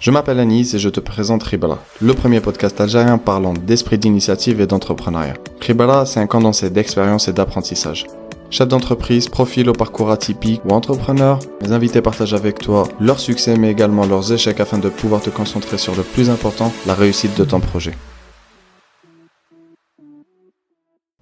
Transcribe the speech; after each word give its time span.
Je 0.00 0.10
m'appelle 0.10 0.40
Anis 0.40 0.74
et 0.74 0.78
je 0.78 0.88
te 0.88 1.00
présente 1.00 1.42
Ribala, 1.42 1.78
le 2.00 2.14
premier 2.14 2.40
podcast 2.40 2.78
algérien 2.80 3.16
parlant 3.16 3.54
d'esprit 3.54 3.96
d'initiative 3.96 4.60
et 4.60 4.66
d'entrepreneuriat. 4.66 5.34
Ribala, 5.60 6.04
c'est 6.04 6.20
un 6.20 6.26
condensé 6.26 6.68
d'expérience 6.68 7.28
et 7.28 7.32
d'apprentissage. 7.32 8.06
Chef 8.50 8.68
d'entreprise, 8.68 9.28
profil 9.28 9.68
au 9.70 9.72
parcours 9.72 10.10
atypique 10.10 10.60
ou 10.64 10.70
entrepreneur, 10.70 11.38
mes 11.62 11.72
invités 11.72 12.02
partagent 12.02 12.34
avec 12.34 12.58
toi 12.58 12.86
leurs 13.00 13.18
succès 13.18 13.56
mais 13.56 13.70
également 13.70 14.04
leurs 14.04 14.32
échecs 14.32 14.60
afin 14.60 14.78
de 14.78 14.90
pouvoir 14.90 15.22
te 15.22 15.30
concentrer 15.30 15.78
sur 15.78 15.94
le 15.94 16.02
plus 16.02 16.28
important, 16.28 16.72
la 16.86 16.94
réussite 16.94 17.36
de 17.38 17.44
ton 17.44 17.60
projet. 17.60 17.94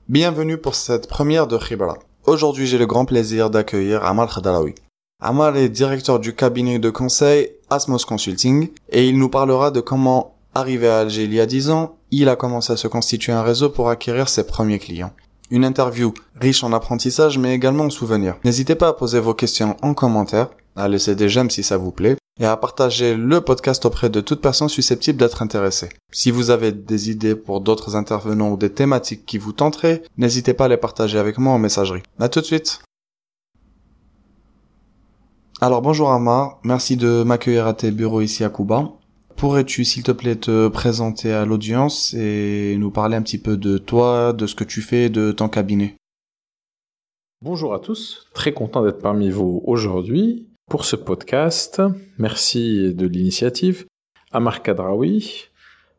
Bienvenue 0.09 0.59
pour 0.59 0.75
cette 0.75 1.09
première 1.09 1.46
de 1.46 1.57
Ribala. 1.57 1.95
Aujourd'hui, 2.27 2.66
j'ai 2.66 2.79
le 2.79 2.86
grand 2.86 3.04
plaisir 3.04 3.48
d'accueillir 3.48 4.04
Amal 4.04 4.29
Khadalaoui. 4.29 4.75
Amal 5.20 5.57
est 5.57 5.68
directeur 5.68 6.18
du 6.18 6.34
cabinet 6.34 6.80
de 6.80 6.91
conseil 6.91 7.52
Asmos 7.73 8.04
Consulting 8.04 8.68
et 8.91 9.09
il 9.09 9.18
nous 9.18 9.29
parlera 9.29 9.70
de 9.70 9.80
comment, 9.80 10.34
arrivé 10.55 10.88
à 10.88 11.01
Alger 11.01 11.24
il 11.24 11.34
y 11.34 11.41
a 11.41 11.46
10 11.46 11.70
ans, 11.70 11.96
il 12.10 12.29
a 12.29 12.37
commencé 12.37 12.73
à 12.73 12.77
se 12.77 12.88
constituer 12.88 13.33
un 13.33 13.42
réseau 13.42 13.70
pour 13.70 13.88
acquérir 13.88 14.29
ses 14.29 14.46
premiers 14.46 14.79
clients. 14.79 15.12
Une 15.51 15.65
interview 15.65 16.12
riche 16.41 16.65
en 16.65 16.73
apprentissage 16.73 17.38
mais 17.38 17.55
également 17.55 17.84
en 17.84 17.91
souvenirs. 17.91 18.37
N'hésitez 18.45 18.74
pas 18.74 18.88
à 18.88 18.93
poser 18.93 19.20
vos 19.20 19.34
questions 19.34 19.77
en 19.82 19.95
commentaire, 19.95 20.48
à 20.77 20.88
laisser 20.88 21.15
des 21.15 21.29
j'aime 21.29 21.51
si 21.51 21.62
ça 21.62 21.77
vous 21.77 21.93
plaît 21.93 22.16
et 22.41 22.46
à 22.46 22.56
partager 22.56 23.15
le 23.15 23.41
podcast 23.41 23.84
auprès 23.84 24.09
de 24.09 24.20
toute 24.20 24.41
personne 24.41 24.68
susceptible 24.68 25.18
d'être 25.18 25.43
intéressée. 25.43 25.91
Si 26.12 26.30
vous 26.30 26.51
avez 26.51 26.73
des 26.73 27.10
idées 27.10 27.34
pour 27.34 27.60
d'autres 27.60 27.96
intervenants 27.96 28.51
ou 28.51 28.57
des 28.57 28.73
thématiques 28.73 29.27
qui 29.27 29.38
vous 29.38 29.52
tenteraient, 29.52 30.02
n'hésitez 30.16 30.54
pas 30.54 30.65
à 30.66 30.68
les 30.68 30.77
partager 30.77 31.18
avec 31.18 31.38
moi 31.38 31.52
en 31.52 31.59
messagerie. 31.59 32.02
À 32.18 32.29
tout 32.29 32.41
de 32.41 32.46
suite 32.46 32.80
alors 35.62 35.80
bonjour 35.80 36.11
Amar, 36.11 36.59
merci 36.65 36.97
de 36.97 37.23
m'accueillir 37.23 37.69
à 37.69 37.73
tes 37.73 37.93
bureaux 37.93 38.21
ici 38.21 38.43
à 38.43 38.51
Cuba. 38.51 38.95
Pourrais-tu 39.37 39.85
s'il 39.85 40.02
te 40.02 40.11
plaît 40.11 40.35
te 40.35 40.66
présenter 40.66 41.33
à 41.33 41.45
l'audience 41.45 42.15
et 42.15 42.74
nous 42.80 42.91
parler 42.91 43.15
un 43.15 43.23
petit 43.23 43.38
peu 43.38 43.57
de 43.57 43.79
toi, 43.79 44.32
de 44.32 44.49
ce 44.49 44.57
que 44.57 44.65
tu 44.65 44.80
fais, 44.80 45.09
de 45.09 45.30
ton 45.30 45.49
cabinet? 45.49 45.95
Bonjour 47.43 47.74
à 47.74 47.79
tous, 47.79 48.27
très 48.35 48.52
content 48.52 48.82
d'être 48.82 48.99
parmi 48.99 49.30
vous 49.30 49.63
aujourd'hui 49.65 50.49
pour 50.69 50.85
ce 50.85 50.96
podcast. 50.96 51.80
Merci 52.19 52.93
de 52.93 53.07
l'initiative. 53.07 53.87
Amar 54.32 54.63
Kadraoui, 54.65 55.45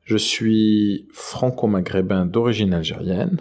je 0.03 0.17
suis 0.17 1.07
franco-maghrébin 1.13 2.25
d'origine 2.25 2.73
algérienne, 2.73 3.37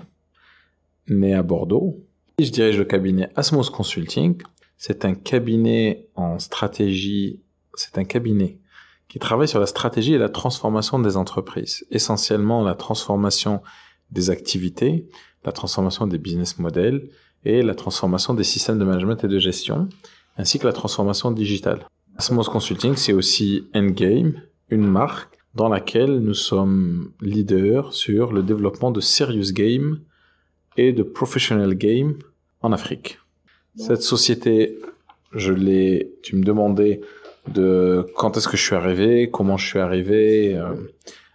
né 1.09 1.35
à 1.35 1.43
Bordeaux. 1.43 2.07
Je 2.39 2.51
dirige 2.51 2.79
le 2.79 2.85
cabinet 2.85 3.29
Asmos 3.35 3.71
Consulting 3.71 4.41
c'est 4.85 5.05
un 5.05 5.15
cabinet 5.15 6.09
en 6.17 6.41
stratégie, 6.41 7.41
c'est 7.75 7.99
un 7.99 8.05
cabinet 8.05 8.59
qui 9.07 9.21
travaille 9.21 9.47
sur 9.47 9.61
la 9.61 9.67
stratégie 9.67 10.15
et 10.15 10.19
la 10.19 10.29
transformation 10.29 10.99
des 10.99 11.17
entreprises, 11.17 11.87
essentiellement 11.93 12.65
la 12.65 12.75
transformation 12.75 13.63
des 14.11 14.31
activités, 14.31 15.09
la 15.45 15.53
transformation 15.53 16.09
des 16.09 16.19
business 16.19 16.59
models 16.59 17.11
et 17.45 17.63
la 17.63 17.77
transformation 17.77 18.35
des 18.35 18.43
systèmes 18.43 18.81
de 18.81 18.85
management 18.85 19.23
et 19.23 19.29
de 19.29 19.39
gestion, 19.39 19.89
ainsi 20.37 20.59
que 20.59 20.67
la 20.67 20.73
transformation 20.73 21.31
digitale. 21.31 21.87
Asmos 22.17 22.49
Consulting, 22.49 22.97
c'est 22.97 23.13
aussi 23.13 23.69
Endgame, 23.77 24.43
une 24.69 24.89
marque 24.89 25.39
dans 25.55 25.69
laquelle 25.69 26.19
nous 26.19 26.35
sommes 26.35 27.13
leaders 27.21 27.93
sur 27.93 28.33
le 28.33 28.43
développement 28.43 28.91
de 28.91 29.01
serious 29.01 29.53
game 29.53 30.01
et 30.77 30.93
de 30.93 31.05
professional 31.05 31.73
game 31.75 32.19
en 32.63 32.73
Afrique. 32.73 33.21
Cette 33.77 34.03
société, 34.03 34.79
je 35.33 35.53
l'ai. 35.53 36.13
Tu 36.23 36.37
me 36.37 36.45
demandais 36.45 37.01
de 37.49 38.07
quand 38.17 38.37
est-ce 38.37 38.49
que 38.49 38.57
je 38.57 38.63
suis 38.63 38.75
arrivé, 38.75 39.31
comment 39.31 39.57
je 39.57 39.67
suis 39.67 39.79
arrivé. 39.79 40.55
Euh. 40.55 40.75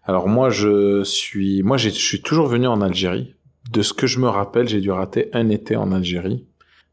alors 0.04 0.28
moi, 0.28 0.50
je 0.50 1.04
suis, 1.04 1.64
moi, 1.64 1.78
je 1.78 1.90
suis 1.90 2.22
toujours 2.22 2.48
venu 2.48 2.68
en 2.68 2.82
Algérie. 2.82 3.36
De 3.72 3.82
ce 3.82 3.94
que 3.94 4.08
je 4.08 4.20
me 4.20 4.30
rappelle, 4.30 4.67
j'ai 4.67 4.80
dû 4.80 4.92
rater 4.92 5.30
un 5.34 5.50
été 5.50 5.76
en 5.76 5.92
Algérie 5.92 6.45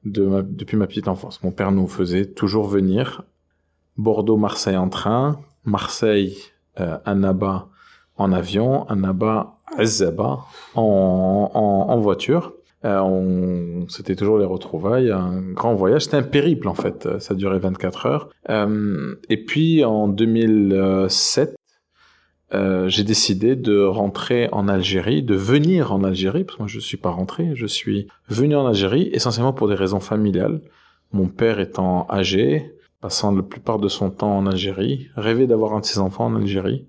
de 0.04 0.42
depuis 0.42 0.76
ma 0.76 0.86
petite 0.86 1.08
enfance. 1.08 1.42
Mon 1.42 1.52
père 1.52 1.72
nous 1.72 1.86
faisait 1.86 2.26
toujours 2.26 2.66
venir 2.66 3.22
Bordeaux, 3.96 4.36
Marseille 4.36 4.76
en 4.76 4.88
train, 4.88 5.38
Marseille, 5.64 6.36
euh, 6.80 6.98
Annaba 7.04 7.68
en 8.16 8.32
avion, 8.32 8.88
Annaba, 8.88 9.58
Azaba 9.78 10.40
en, 10.74 11.50
en 11.54 12.00
voiture. 12.00 12.54
Euh, 12.84 13.00
on, 13.00 13.88
c'était 13.88 14.16
toujours 14.16 14.38
les 14.38 14.44
retrouvailles, 14.44 15.10
un 15.10 15.40
grand 15.40 15.74
voyage. 15.74 16.02
C'était 16.02 16.16
un 16.18 16.22
périple 16.22 16.68
en 16.68 16.74
fait. 16.74 17.18
Ça 17.18 17.34
durait 17.34 17.58
24 17.58 18.06
heures. 18.06 18.28
Euh, 18.50 19.14
et 19.28 19.44
puis 19.44 19.84
en 19.84 20.08
2007, 20.08 21.56
euh, 22.52 22.88
j'ai 22.88 23.02
décidé 23.02 23.56
de 23.56 23.80
rentrer 23.82 24.48
en 24.52 24.68
Algérie, 24.68 25.22
de 25.22 25.34
venir 25.34 25.92
en 25.92 26.04
Algérie, 26.04 26.44
parce 26.44 26.56
que 26.56 26.62
moi 26.62 26.68
je 26.68 26.78
suis 26.78 26.96
pas 26.96 27.10
rentré, 27.10 27.50
je 27.54 27.66
suis 27.66 28.06
venu 28.28 28.54
en 28.54 28.66
Algérie 28.66 29.08
essentiellement 29.12 29.52
pour 29.52 29.68
des 29.68 29.74
raisons 29.74 30.00
familiales. 30.00 30.60
Mon 31.12 31.26
père 31.26 31.58
étant 31.58 32.06
âgé, 32.10 32.74
passant 33.00 33.34
la 33.34 33.42
plupart 33.42 33.78
de 33.78 33.88
son 33.88 34.10
temps 34.10 34.36
en 34.36 34.46
Algérie, 34.46 35.08
rêvait 35.16 35.46
d'avoir 35.46 35.74
un 35.74 35.80
de 35.80 35.84
ses 35.84 35.98
enfants 35.98 36.26
en 36.26 36.36
Algérie. 36.36 36.86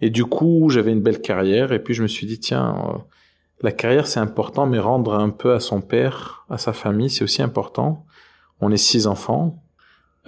Et 0.00 0.10
du 0.10 0.24
coup, 0.24 0.68
j'avais 0.70 0.92
une 0.92 1.02
belle 1.02 1.20
carrière, 1.20 1.72
et 1.72 1.82
puis 1.82 1.94
je 1.94 2.02
me 2.02 2.08
suis 2.08 2.26
dit, 2.26 2.38
tiens, 2.38 2.76
euh, 2.88 2.98
la 3.62 3.72
carrière 3.72 4.06
c'est 4.06 4.20
important, 4.20 4.66
mais 4.66 4.78
rendre 4.78 5.14
un 5.14 5.30
peu 5.30 5.54
à 5.54 5.60
son 5.60 5.80
père, 5.80 6.44
à 6.50 6.58
sa 6.58 6.72
famille, 6.72 7.10
c'est 7.10 7.24
aussi 7.24 7.42
important. 7.42 8.04
On 8.60 8.70
est 8.70 8.76
six 8.76 9.06
enfants. 9.06 9.62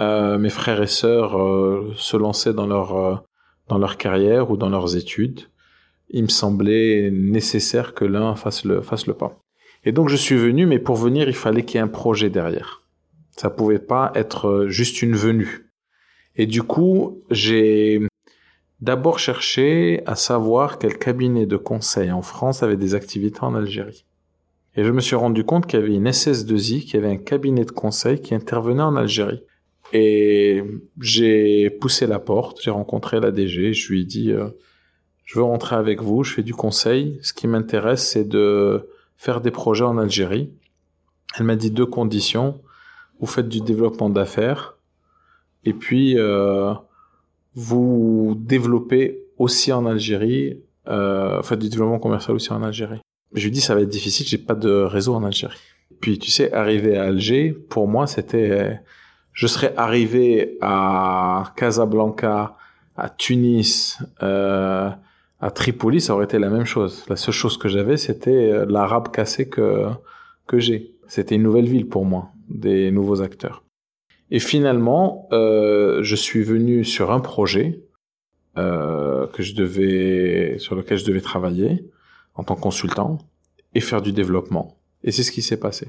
Euh, 0.01 0.39
mes 0.39 0.51
frères 0.51 0.81
et 0.81 0.87
sœurs 0.87 1.39
euh, 1.39 1.93
se 1.97 2.17
lançaient 2.17 2.55
dans 2.55 2.67
leur 2.67 2.97
euh, 2.97 3.17
dans 3.69 3.79
leur 3.79 3.97
carrière 3.97 4.51
ou 4.51 4.57
dans 4.57 4.71
leurs 4.71 4.97
études. 4.97 5.43
Il 6.11 6.23
me 6.23 6.29
semblait 6.29 7.11
nécessaire 7.13 7.95
que 7.95 8.05
l'un 8.05 8.35
fasse 8.35 8.65
le 8.65 8.81
fasse 8.81 9.07
le 9.07 9.15
pas. 9.15 9.39
Et 9.85 9.93
donc 9.93 10.09
je 10.09 10.17
suis 10.17 10.37
venu, 10.37 10.67
mais 10.67 10.79
pour 10.79 10.97
venir, 10.97 11.29
il 11.29 11.35
fallait 11.35 11.65
qu'il 11.65 11.77
y 11.77 11.79
ait 11.79 11.85
un 11.85 11.89
projet 11.89 12.31
derrière. 12.31 12.83
Ça 13.37 13.51
pouvait 13.51 13.79
pas 13.79 14.11
être 14.15 14.67
juste 14.69 15.03
une 15.03 15.15
venue. 15.15 15.71
Et 16.37 16.47
du 16.47 16.63
coup, 16.63 17.23
j'ai 17.31 18.01
d'abord 18.81 19.19
chercher 19.19 20.03
à 20.07 20.15
savoir 20.15 20.79
quel 20.79 20.99
cabinet 20.99 21.47
de 21.47 21.57
conseil 21.57 22.11
en 22.11 22.23
France 22.23 22.63
avait 22.63 22.77
des 22.77 22.95
activités 22.95 23.43
en 23.43 23.55
Algérie. 23.55 24.05
Et 24.77 24.85
je 24.85 24.93
me 24.93 25.01
suis 25.01 25.17
rendu 25.17 25.45
compte 25.45 25.67
qu'il 25.67 25.81
y 25.81 25.83
avait 25.83 25.95
une 25.95 26.09
SS2I, 26.09 26.85
qui 26.85 26.97
avait 26.97 27.11
un 27.11 27.17
cabinet 27.17 27.65
de 27.65 27.73
conseil 27.73 28.21
qui 28.21 28.35
intervenait 28.35 28.83
en 28.83 28.97
Algérie. 28.97 29.43
Et 29.93 30.63
j'ai 31.01 31.71
poussé 31.71 32.07
la 32.07 32.19
porte, 32.19 32.61
j'ai 32.63 32.71
rencontré 32.71 33.21
la 33.21 33.31
DG, 33.31 33.73
je 33.73 33.93
lui 33.93 34.03
ai 34.03 34.05
dit, 34.05 34.33
euh, 34.33 34.51
je 35.25 35.39
veux 35.39 35.45
rentrer 35.45 35.77
avec 35.77 36.03
vous, 36.03 36.23
je 36.23 36.35
fais 36.35 36.43
du 36.43 36.55
conseil, 36.55 37.19
ce 37.23 37.33
qui 37.33 37.47
m'intéresse 37.47 38.07
c'est 38.07 38.29
de 38.29 38.89
faire 39.17 39.41
des 39.41 39.51
projets 39.51 39.85
en 39.85 39.99
Algérie. 39.99 40.53
Elle 41.39 41.47
m'a 41.47 41.57
dit 41.57 41.71
deux 41.71 41.87
conditions, 41.87 42.61
vous 43.19 43.27
faites 43.27 43.49
du 43.49 43.63
développement 43.63 44.11
d'affaires, 44.11 44.77
et 45.65 45.73
puis 45.73 46.19
euh, 46.19 46.73
vous 47.59 48.37
développez 48.39 49.27
aussi 49.37 49.73
en 49.73 49.85
Algérie, 49.85 50.63
euh, 50.87 51.43
faites 51.43 51.59
du 51.59 51.69
développement 51.69 51.99
commercial 51.99 52.37
aussi 52.37 52.53
en 52.53 52.63
Algérie. 52.63 53.01
Je 53.35 53.43
lui 53.43 53.51
dis 53.51 53.61
ça 53.61 53.75
va 53.75 53.81
être 53.81 53.89
difficile, 53.89 54.29
j'ai 54.29 54.39
pas 54.39 54.55
de 54.55 54.71
réseau 54.71 55.17
en 55.17 55.25
Algérie. 55.25 55.59
Puis 56.01 56.21
tu 56.21 56.31
sais, 56.31 56.53
arriver 56.53 56.97
à 56.97 57.07
Alger, 57.07 57.51
pour 57.51 57.89
moi 57.89 58.07
c'était, 58.07 58.79
je 59.33 59.47
serais 59.49 59.75
arrivé 59.77 60.57
à 60.61 61.53
Casablanca, 61.57 62.57
à 62.97 63.09
Tunis, 63.11 63.99
euh, 64.23 64.89
à 65.41 65.51
Tripoli, 65.51 66.01
ça 66.01 66.15
aurait 66.15 66.27
été 66.27 66.39
la 66.39 66.51
même 66.51 66.65
chose. 66.65 67.05
La 67.09 67.17
seule 67.17 67.35
chose 67.35 67.59
que 67.59 67.69
j'avais, 67.69 67.97
c'était 67.97 68.53
euh, 68.53 68.67
l'arabe 68.69 69.11
cassé 69.11 69.49
que 69.49 69.87
que 70.47 70.61
j'ai. 70.61 70.93
C'était 71.09 71.35
une 71.35 71.43
nouvelle 71.43 71.67
ville 71.67 71.89
pour 71.89 72.05
moi, 72.05 72.31
des 72.49 72.93
nouveaux 72.93 73.21
acteurs. 73.21 73.65
Et 74.31 74.41
finalement, 74.41 75.29
euh, 75.33 76.03
je 76.03 76.17
suis 76.17 76.43
venu 76.43 76.85
sur 76.85 77.11
un 77.13 77.21
projet 77.21 77.83
euh, 78.59 79.27
que 79.29 79.43
je 79.43 79.55
devais, 79.55 80.59
sur 80.59 80.75
lequel 80.75 80.99
je 80.99 81.07
devais 81.07 81.21
travailler 81.21 81.85
en 82.35 82.45
tant 82.45 82.55
que 82.55 82.61
consultant 82.61 83.19
et 83.75 83.81
faire 83.81 84.03
du 84.03 84.13
développement. 84.13 84.79
Et 85.05 85.13
c'est 85.13 85.23
ce 85.23 85.33
qui 85.33 85.43
s'est 85.43 85.61
passé. 85.61 85.89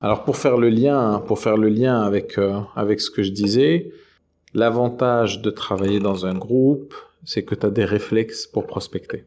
Alors 0.00 0.24
pour 0.24 0.36
faire 0.36 0.56
le 0.58 0.68
lien, 0.68 1.22
pour 1.26 1.38
faire 1.38 1.56
le 1.56 1.68
lien 1.68 2.02
avec 2.02 2.36
euh, 2.36 2.60
avec 2.74 3.00
ce 3.00 3.08
que 3.10 3.22
je 3.22 3.30
disais, 3.30 3.92
l'avantage 4.52 5.42
de 5.42 5.50
travailler 5.50 6.00
dans 6.00 6.26
un 6.26 6.34
groupe, 6.34 6.94
c'est 7.24 7.44
que 7.44 7.54
tu 7.54 7.64
as 7.66 7.70
des 7.70 7.84
réflexes 7.84 8.48
pour 8.48 8.66
prospecter. 8.66 9.24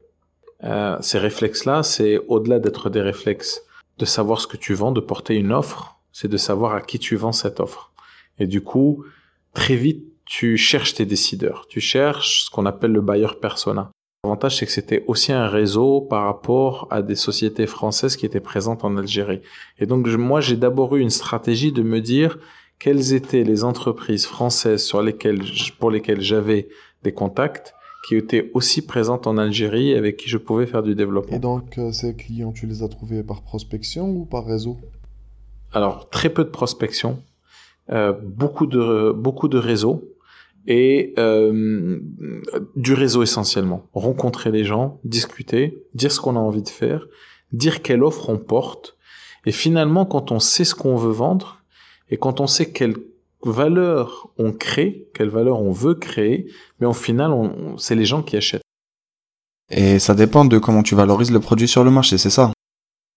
Euh, 0.65 0.97
ces 1.01 1.19
réflexes-là, 1.19 1.83
c'est 1.83 2.19
au-delà 2.27 2.59
d'être 2.59 2.89
des 2.89 3.01
réflexes 3.01 3.61
de 3.97 4.05
savoir 4.05 4.41
ce 4.41 4.47
que 4.47 4.57
tu 4.57 4.73
vends, 4.73 4.91
de 4.91 4.99
porter 4.99 5.35
une 5.35 5.53
offre, 5.53 5.97
c'est 6.11 6.27
de 6.27 6.37
savoir 6.37 6.73
à 6.73 6.81
qui 6.81 6.99
tu 6.99 7.15
vends 7.15 7.31
cette 7.31 7.59
offre. 7.59 7.91
Et 8.39 8.47
du 8.47 8.61
coup, 8.61 9.05
très 9.53 9.75
vite, 9.75 10.03
tu 10.25 10.57
cherches 10.57 10.95
tes 10.95 11.05
décideurs. 11.05 11.67
Tu 11.69 11.79
cherches 11.79 12.45
ce 12.45 12.49
qu'on 12.49 12.65
appelle 12.65 12.91
le 12.91 13.01
buyer 13.01 13.39
persona. 13.39 13.91
L'avantage, 14.23 14.57
c'est 14.57 14.65
que 14.65 14.71
c'était 14.71 15.03
aussi 15.07 15.31
un 15.31 15.47
réseau 15.47 16.01
par 16.01 16.23
rapport 16.23 16.87
à 16.89 17.03
des 17.03 17.15
sociétés 17.15 17.67
françaises 17.67 18.15
qui 18.15 18.25
étaient 18.25 18.39
présentes 18.39 18.83
en 18.83 18.97
Algérie. 18.97 19.41
Et 19.77 19.85
donc, 19.85 20.07
moi, 20.07 20.41
j'ai 20.41 20.57
d'abord 20.57 20.95
eu 20.95 21.01
une 21.01 21.11
stratégie 21.11 21.71
de 21.71 21.83
me 21.83 22.01
dire 22.01 22.39
quelles 22.79 23.13
étaient 23.13 23.43
les 23.43 23.63
entreprises 23.63 24.25
françaises 24.25 24.83
sur 24.83 25.03
lesquelles, 25.03 25.43
pour 25.79 25.91
lesquelles 25.91 26.21
j'avais 26.21 26.69
des 27.03 27.13
contacts 27.13 27.75
qui 28.05 28.15
étaient 28.15 28.51
aussi 28.53 28.85
présentes 28.85 29.25
en 29.25 29.37
Algérie 29.37 29.91
et 29.91 29.97
avec 29.97 30.17
qui 30.17 30.29
je 30.29 30.37
pouvais 30.37 30.67
faire 30.67 30.83
du 30.83 30.93
développement. 30.93 31.35
Et 31.35 31.39
donc, 31.39 31.77
euh, 31.79 31.91
ces 31.91 32.15
clients, 32.15 32.51
tu 32.51 32.67
les 32.67 32.83
as 32.83 32.87
trouvés 32.87 33.23
par 33.23 33.41
prospection 33.41 34.07
ou 34.09 34.25
par 34.25 34.45
réseau? 34.45 34.77
Alors, 35.73 36.09
très 36.09 36.29
peu 36.29 36.43
de 36.43 36.49
prospection, 36.49 37.19
euh, 37.89 38.13
beaucoup 38.13 38.67
de 38.67 39.11
beaucoup 39.11 39.47
de 39.47 39.57
réseaux 39.57 40.03
et 40.67 41.13
euh, 41.17 41.99
du 42.75 42.93
réseau 42.93 43.23
essentiellement. 43.23 43.87
Rencontrer 43.93 44.51
les 44.51 44.63
gens, 44.63 44.99
discuter, 45.03 45.83
dire 45.95 46.11
ce 46.11 46.19
qu'on 46.19 46.35
a 46.35 46.39
envie 46.39 46.63
de 46.63 46.69
faire, 46.69 47.07
dire 47.53 47.81
quelle 47.81 48.03
offre 48.03 48.29
on 48.29 48.37
porte. 48.37 48.97
Et 49.47 49.51
finalement, 49.51 50.05
quand 50.05 50.31
on 50.31 50.39
sait 50.39 50.63
ce 50.63 50.75
qu'on 50.75 50.95
veut 50.95 51.11
vendre 51.11 51.63
et 52.09 52.17
quand 52.17 52.39
on 52.39 52.47
sait 52.47 52.71
quelle 52.71 52.95
valeur 53.45 54.29
on 54.37 54.51
crée, 54.51 55.07
quelle 55.13 55.29
valeur 55.29 55.61
on 55.61 55.71
veut 55.71 55.95
créer, 55.95 56.51
mais 56.79 56.87
au 56.87 56.93
final, 56.93 57.31
on, 57.31 57.77
c'est 57.77 57.95
les 57.95 58.05
gens 58.05 58.21
qui 58.21 58.35
achètent. 58.35 58.61
Et 59.69 59.99
ça 59.99 60.13
dépend 60.13 60.45
de 60.45 60.57
comment 60.57 60.83
tu 60.83 60.95
valorises 60.95 61.31
le 61.31 61.39
produit 61.39 61.67
sur 61.67 61.83
le 61.83 61.91
marché, 61.91 62.17
c'est 62.17 62.29
ça? 62.29 62.51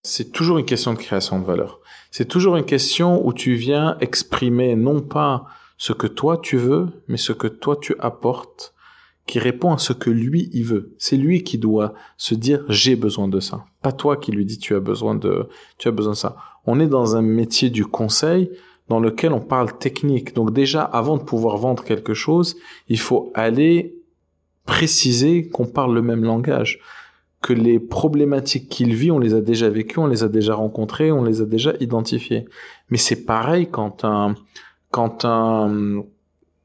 C'est 0.02 0.32
toujours 0.32 0.58
une 0.58 0.64
question 0.64 0.92
de 0.92 0.98
création 0.98 1.38
de 1.40 1.44
valeur. 1.44 1.80
C'est 2.10 2.26
toujours 2.26 2.56
une 2.56 2.64
question 2.64 3.26
où 3.26 3.32
tu 3.32 3.54
viens 3.54 3.98
exprimer 4.00 4.76
non 4.76 5.00
pas 5.00 5.44
ce 5.76 5.92
que 5.92 6.06
toi 6.06 6.38
tu 6.38 6.56
veux, 6.56 6.86
mais 7.08 7.16
ce 7.18 7.32
que 7.32 7.46
toi 7.46 7.76
tu 7.80 7.94
apportes, 7.98 8.74
qui 9.26 9.38
répond 9.38 9.74
à 9.74 9.78
ce 9.78 9.92
que 9.92 10.08
lui 10.08 10.48
il 10.52 10.64
veut. 10.64 10.94
C'est 10.98 11.16
lui 11.16 11.44
qui 11.44 11.58
doit 11.58 11.94
se 12.16 12.34
dire 12.34 12.64
j'ai 12.68 12.96
besoin 12.96 13.28
de 13.28 13.40
ça. 13.40 13.66
Pas 13.82 13.92
toi 13.92 14.16
qui 14.16 14.32
lui 14.32 14.46
dis 14.46 14.58
tu 14.58 14.74
as 14.74 14.80
besoin 14.80 15.14
de, 15.14 15.48
tu 15.76 15.88
as 15.88 15.92
besoin 15.92 16.12
de 16.12 16.16
ça. 16.16 16.36
On 16.64 16.80
est 16.80 16.86
dans 16.86 17.14
un 17.14 17.22
métier 17.22 17.68
du 17.70 17.84
conseil 17.84 18.50
dans 18.88 19.00
lequel 19.00 19.32
on 19.32 19.40
parle 19.40 19.76
technique. 19.78 20.34
Donc 20.34 20.52
déjà, 20.52 20.82
avant 20.82 21.16
de 21.16 21.22
pouvoir 21.22 21.56
vendre 21.56 21.84
quelque 21.84 22.14
chose, 22.14 22.56
il 22.88 22.98
faut 22.98 23.30
aller 23.34 23.94
préciser 24.64 25.48
qu'on 25.48 25.66
parle 25.66 25.94
le 25.94 26.02
même 26.02 26.24
langage 26.24 26.80
que 27.40 27.52
les 27.52 27.78
problématiques 27.78 28.68
qu'il 28.68 28.94
vit, 28.94 29.10
on 29.10 29.18
les 29.18 29.34
a 29.34 29.40
déjà 29.40 29.68
vécues, 29.68 30.00
on 30.00 30.06
les 30.06 30.24
a 30.24 30.28
déjà 30.28 30.54
rencontrées, 30.54 31.12
on 31.12 31.22
les 31.22 31.40
a 31.40 31.44
déjà 31.44 31.72
identifiées. 31.80 32.46
Mais 32.90 32.98
c'est 32.98 33.24
pareil 33.24 33.68
quand 33.70 34.04
un, 34.04 34.34
quand 34.90 35.24
un, 35.24 36.02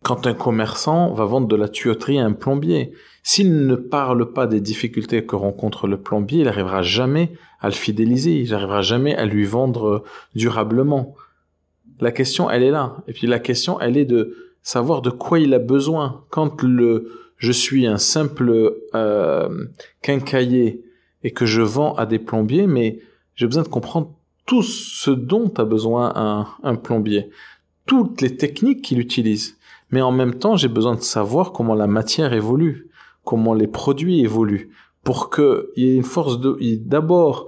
quand 0.02 0.26
un 0.26 0.34
commerçant 0.34 1.14
va 1.14 1.26
vendre 1.26 1.48
de 1.48 1.56
la 1.56 1.68
tuyauterie 1.68 2.20
à 2.20 2.26
un 2.26 2.34
plombier. 2.34 2.92
S'il 3.22 3.66
ne 3.68 3.76
parle 3.76 4.34
pas 4.34 4.48
des 4.48 4.60
difficultés 4.60 5.26
que 5.26 5.36
rencontre 5.36 5.88
le 5.88 5.98
plombier, 5.98 6.40
il 6.40 6.46
n'arrivera 6.46 6.82
jamais 6.82 7.32
à 7.62 7.68
le 7.68 7.74
fidéliser, 7.74 8.34
il 8.34 8.52
n'arrivera 8.52 8.82
jamais 8.82 9.16
à 9.16 9.26
lui 9.26 9.46
vendre 9.46 10.04
durablement. 10.36 11.16
La 12.04 12.12
question, 12.12 12.50
elle 12.50 12.64
est 12.64 12.72
là. 12.72 12.98
Et 13.08 13.14
puis 13.14 13.28
la 13.28 13.40
question, 13.40 13.80
elle 13.80 13.96
est 13.96 14.04
de 14.04 14.36
savoir 14.62 15.02
de 15.02 15.10
quoi 15.10 15.40
il 15.40 15.54
a 15.54 15.60
besoin. 15.60 16.26
Quand 16.30 16.62
le 16.62 17.10
je 17.38 17.52
suis 17.54 17.88
un 17.88 17.98
simple 17.98 18.76
euh, 18.94 19.66
quincailler 20.02 20.84
et 21.24 21.32
que 21.32 21.46
je 21.46 21.62
vends 21.62 21.94
à 21.96 22.06
des 22.06 22.20
plombiers, 22.20 22.68
mais 22.68 23.00
j'ai 23.36 23.48
besoin 23.48 23.64
de 23.64 23.70
comprendre 23.70 24.12
tout 24.46 24.64
ce 24.64 25.12
dont 25.12 25.52
a 25.58 25.64
besoin 25.64 26.48
un, 26.62 26.76
plombier 26.76 27.30
toutes 27.86 28.20
les 28.20 28.36
techniques 28.36 28.82
qu'il 28.82 29.00
utilise. 29.00 29.58
Mais 29.92 30.02
en 30.02 30.12
même 30.12 30.36
temps, 30.36 30.58
j'ai 30.58 30.68
besoin 30.68 30.96
de 30.96 31.02
savoir 31.02 31.54
comment 31.54 31.74
la 31.74 31.88
matière 31.88 32.34
évolue, 32.34 32.90
comment 33.24 33.54
les 33.54 33.68
produits 33.68 34.20
évoluent, 34.22 34.72
pour 35.04 35.30
qu'il 35.30 35.64
y 35.78 35.88
ait 35.88 35.96
une 35.96 36.04
force 36.04 36.40
de, 36.40 36.58
d'abord 36.86 37.48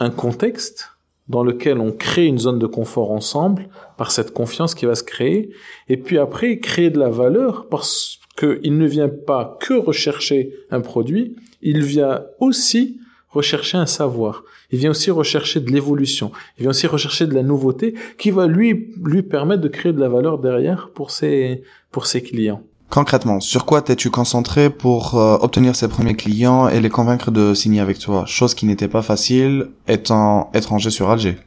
un 0.00 0.10
contexte 0.10 0.91
dans 1.32 1.42
lequel 1.42 1.78
on 1.78 1.92
crée 1.92 2.26
une 2.26 2.38
zone 2.38 2.58
de 2.58 2.66
confort 2.66 3.10
ensemble 3.10 3.68
par 3.96 4.12
cette 4.12 4.32
confiance 4.32 4.74
qui 4.74 4.84
va 4.84 4.94
se 4.94 5.02
créer, 5.02 5.48
et 5.88 5.96
puis 5.96 6.18
après 6.18 6.58
créer 6.58 6.90
de 6.90 6.98
la 6.98 7.08
valeur 7.08 7.68
parce 7.70 8.20
qu'il 8.38 8.76
ne 8.76 8.86
vient 8.86 9.08
pas 9.08 9.56
que 9.58 9.72
rechercher 9.72 10.52
un 10.70 10.82
produit, 10.82 11.34
il 11.62 11.82
vient 11.82 12.24
aussi 12.38 12.98
rechercher 13.30 13.78
un 13.78 13.86
savoir. 13.86 14.44
Il 14.72 14.78
vient 14.78 14.90
aussi 14.90 15.10
rechercher 15.10 15.60
de 15.60 15.70
l'évolution. 15.70 16.32
Il 16.58 16.62
vient 16.62 16.70
aussi 16.70 16.86
rechercher 16.86 17.26
de 17.26 17.34
la 17.34 17.42
nouveauté 17.42 17.94
qui 18.18 18.30
va 18.30 18.46
lui, 18.46 18.92
lui 19.02 19.22
permettre 19.22 19.62
de 19.62 19.68
créer 19.68 19.94
de 19.94 20.00
la 20.00 20.10
valeur 20.10 20.38
derrière 20.38 20.90
pour 20.90 21.10
ses, 21.10 21.62
pour 21.90 22.04
ses 22.04 22.22
clients. 22.22 22.62
Concrètement, 22.92 23.40
sur 23.40 23.64
quoi 23.64 23.80
t'es-tu 23.80 24.10
concentré 24.10 24.68
pour 24.68 25.14
euh, 25.14 25.38
obtenir 25.40 25.74
ses 25.74 25.88
premiers 25.88 26.14
clients 26.14 26.68
et 26.68 26.78
les 26.78 26.90
convaincre 26.90 27.30
de 27.30 27.54
signer 27.54 27.80
avec 27.80 27.98
toi? 27.98 28.26
Chose 28.26 28.54
qui 28.54 28.66
n'était 28.66 28.86
pas 28.86 29.00
facile 29.00 29.70
étant 29.88 30.50
étranger 30.52 30.90
sur 30.90 31.08
Alger. 31.08 31.38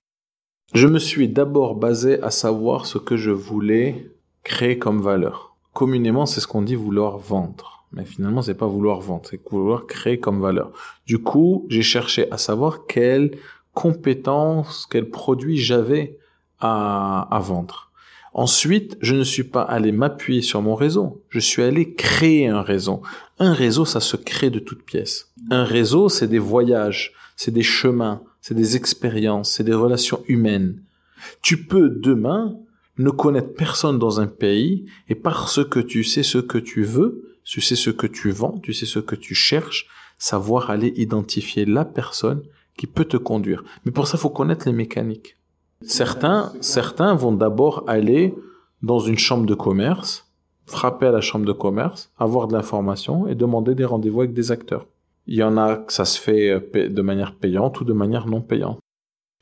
Je 0.74 0.88
me 0.88 0.98
suis 0.98 1.30
d'abord 1.30 1.76
basé 1.76 2.20
à 2.24 2.32
savoir 2.32 2.88
ce 2.88 2.98
que 2.98 3.16
je 3.16 3.30
voulais 3.30 4.12
créer 4.44 4.80
comme 4.80 5.04
valeur. 5.04 5.56
Communément, 5.72 6.26
c'est 6.26 6.42
ce 6.42 6.48
qu'on 6.48 6.64
dit 6.64 6.74
vouloir 6.74 7.20
vendre. 7.20 7.86
Mais 7.92 8.06
finalement, 8.06 8.42
c'est 8.42 8.56
pas 8.56 8.66
vouloir 8.66 9.00
vendre, 9.00 9.28
c'est 9.30 9.40
vouloir 9.48 9.86
créer 9.86 10.20
comme 10.20 10.42
valeur. 10.42 10.72
Du 11.06 11.20
coup, 11.20 11.68
j'ai 11.70 11.84
cherché 11.84 12.26
à 12.32 12.40
savoir 12.40 12.88
quelles 12.88 13.38
compétences, 13.76 14.88
quels 14.90 15.12
produits 15.12 15.58
j'avais 15.58 16.18
à, 16.60 17.28
à 17.30 17.38
vendre. 17.38 17.92
Ensuite, 18.38 18.98
je 19.00 19.16
ne 19.16 19.24
suis 19.24 19.46
pas 19.46 19.62
allé 19.62 19.94
m'appuyer 19.94 20.42
sur 20.42 20.62
mon 20.62 20.76
réseau. 20.76 21.24
Je 21.30 21.40
suis 21.40 21.62
allé 21.62 21.94
créer 21.94 22.48
un 22.48 22.62
réseau. 22.62 23.02
Un 23.40 23.54
réseau, 23.54 23.86
ça 23.86 24.02
se 24.02 24.18
crée 24.18 24.50
de 24.50 24.60
toutes 24.60 24.84
pièces. 24.84 25.32
Un 25.52 25.64
réseau, 25.64 26.10
c'est 26.10 26.28
des 26.28 26.38
voyages, 26.38 27.14
c'est 27.38 27.54
des 27.54 27.64
chemins, 27.64 28.22
c'est 28.42 28.54
des 28.54 28.76
expériences, 28.76 29.54
c'est 29.54 29.64
des 29.64 29.74
relations 29.74 30.22
humaines. 30.28 30.82
Tu 31.42 31.64
peux 31.66 31.88
demain 31.88 32.58
ne 32.98 33.10
connaître 33.10 33.54
personne 33.54 34.00
dans 34.00 34.20
un 34.20 34.28
pays 34.28 34.86
et 35.08 35.16
parce 35.16 35.64
que 35.64 35.80
tu 35.80 36.04
sais 36.04 36.24
ce 36.24 36.40
que 36.40 36.58
tu 36.58 36.84
veux, 36.84 37.38
tu 37.46 37.62
sais 37.62 37.78
ce 37.78 37.90
que 37.90 38.06
tu 38.06 38.32
vends, 38.32 38.60
tu 38.62 38.74
sais 38.74 38.86
ce 38.86 39.00
que 39.00 39.16
tu 39.16 39.34
cherches, 39.34 39.88
savoir 40.18 40.72
aller 40.72 40.94
identifier 40.98 41.64
la 41.64 41.86
personne 41.86 42.44
qui 42.78 42.86
peut 42.86 43.06
te 43.06 43.16
conduire. 43.16 43.64
Mais 43.86 43.94
pour 43.94 44.08
ça, 44.10 44.18
il 44.18 44.22
faut 44.22 44.30
connaître 44.30 44.68
les 44.68 44.74
mécaniques. 44.74 45.38
Certains, 45.88 46.52
certains 46.62 47.16
vont 47.16 47.32
d'abord 47.32 47.84
aller 47.88 48.34
dans 48.82 49.00
une 49.00 49.18
chambre 49.18 49.46
de 49.46 49.54
commerce, 49.54 50.32
frapper 50.66 51.08
à 51.08 51.12
la 51.12 51.22
chambre 51.22 51.46
de 51.46 51.52
commerce, 51.52 52.12
avoir 52.18 52.48
de 52.48 52.54
l'information 52.54 53.28
et 53.28 53.36
demander 53.36 53.76
des 53.76 53.86
rendez-vous 53.86 54.22
avec 54.22 54.34
des 54.34 54.52
acteurs. 54.52 54.88
Il 55.28 55.36
y 55.36 55.44
en 55.44 55.58
a 55.58 55.78
que 55.78 55.94
ça 55.94 56.06
se 56.06 56.20
fait 56.20 56.50
euh, 56.50 56.90
de 56.90 57.02
manière 57.02 57.36
payante 57.36 57.82
ou 57.82 57.84
de 57.84 57.94
manière 57.94 58.28
non 58.28 58.42
payante. 58.42 58.80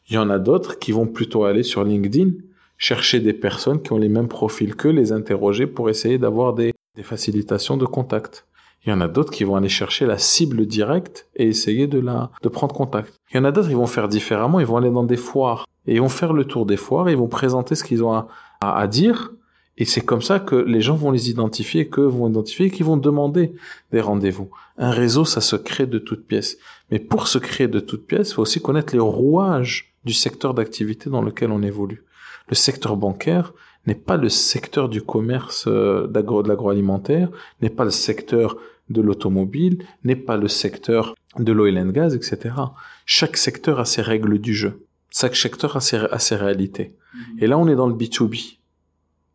Il 0.10 0.16
y 0.16 0.18
en 0.18 0.30
a 0.30 0.40
d'autres 0.40 0.80
qui 0.80 0.92
vont 0.92 1.08
plutôt 1.08 1.46
aller 1.46 1.64
sur 1.64 1.84
LinkedIn, 1.84 2.32
chercher 2.78 3.20
des 3.22 3.34
personnes 3.34 3.82
qui 3.82 3.94
ont 3.94 3.98
les 3.98 4.10
mêmes 4.10 4.28
profils 4.28 4.76
qu'eux, 4.76 4.90
les 4.90 5.12
interroger 5.14 5.66
pour 5.66 5.90
essayer 5.90 6.18
d'avoir 6.18 6.54
des, 6.54 6.74
des 6.96 7.04
facilitations 7.04 7.78
de 7.78 7.86
contact. 7.86 8.46
Il 8.86 8.90
y 8.90 8.94
en 8.94 9.02
a 9.02 9.08
d'autres 9.08 9.32
qui 9.32 9.44
vont 9.44 9.56
aller 9.56 9.70
chercher 9.70 10.06
la 10.06 10.18
cible 10.18 10.66
directe 10.66 11.28
et 11.36 11.48
essayer 11.48 11.88
de 11.88 12.00
la, 12.00 12.32
de 12.42 12.50
prendre 12.50 12.76
contact. 12.76 13.14
Il 13.32 13.38
y 13.38 13.40
en 13.40 13.46
a 13.46 13.52
d'autres 13.52 13.70
qui 13.70 13.76
vont 13.76 13.88
faire 13.88 14.10
différemment, 14.10 14.60
ils 14.60 14.66
vont 14.66 14.78
aller 14.78 14.92
dans 14.92 15.04
des 15.04 15.18
foires 15.18 15.66
et 15.88 15.96
ils 15.96 16.02
vont 16.02 16.10
faire 16.10 16.34
le 16.34 16.46
tour 16.46 16.66
des 16.66 16.78
foires 16.78 17.08
et 17.08 17.14
ils 17.14 17.18
vont 17.18 17.28
présenter 17.28 17.76
ce 17.76 17.84
qu'ils 17.84 18.04
ont 18.04 18.14
à, 18.14 18.28
à, 18.62 18.88
dire 18.88 19.32
et 19.78 19.86
c'est 19.86 20.02
comme 20.02 20.22
ça 20.22 20.40
que 20.40 20.56
les 20.56 20.82
gens 20.82 20.96
vont 20.96 21.12
les 21.12 21.30
identifier, 21.30 21.88
que 21.88 22.02
vont 22.02 22.30
identifier, 22.30 22.70
qu'ils 22.70 22.86
vont 22.86 22.98
demander 22.98 23.54
des 23.92 24.02
rendez-vous. 24.02 24.52
Un 24.78 24.92
réseau, 24.92 25.26
ça 25.26 25.42
se 25.42 25.56
crée 25.56 25.88
de 25.88 25.98
toutes 25.98 26.28
pièces. 26.28 26.58
Mais 26.92 27.00
pour 27.00 27.28
se 27.28 27.40
créer 27.40 27.68
de 27.68 27.80
toutes 27.80 28.06
pièces, 28.06 28.32
il 28.32 28.34
faut 28.36 28.44
aussi 28.44 28.62
connaître 28.62 28.94
les 28.94 29.00
rouages 29.00 29.96
du 30.06 30.14
secteur 30.14 30.54
d'activité 30.54 31.10
dans 31.10 31.24
lequel 31.24 31.52
on 31.52 31.64
évolue. 31.64 32.04
Le 32.50 32.56
secteur 32.56 32.98
bancaire, 32.98 33.54
n'est 33.86 33.96
pas 33.96 34.18
le 34.18 34.30
secteur 34.30 34.90
du 34.90 35.02
commerce 35.02 35.66
euh, 35.68 36.08
de 36.08 36.48
l'agroalimentaire, 36.48 37.30
n'est 37.62 37.70
pas 37.70 37.84
le 37.84 37.92
secteur 37.92 38.58
de 38.90 39.02
l'automobile, 39.02 39.86
n'est 40.04 40.16
pas 40.16 40.38
le 40.38 40.48
secteur 40.48 41.16
de 41.38 41.52
l'oil 41.52 41.78
and 41.78 41.90
gas, 41.90 42.14
etc. 42.16 42.56
Chaque 43.06 43.38
secteur 43.38 43.80
a 43.80 43.86
ses 43.86 44.02
règles 44.02 44.40
du 44.40 44.54
jeu. 44.54 44.86
Chaque 45.10 45.36
secteur 45.36 45.76
a 45.76 45.82
ses, 45.82 45.98
a 45.98 46.20
ses 46.20 46.36
réalités. 46.36 46.96
Et 47.40 47.48
là, 47.48 47.58
on 47.58 47.68
est 47.68 47.76
dans 47.76 47.88
le 47.88 47.94
B2B. 47.94 48.58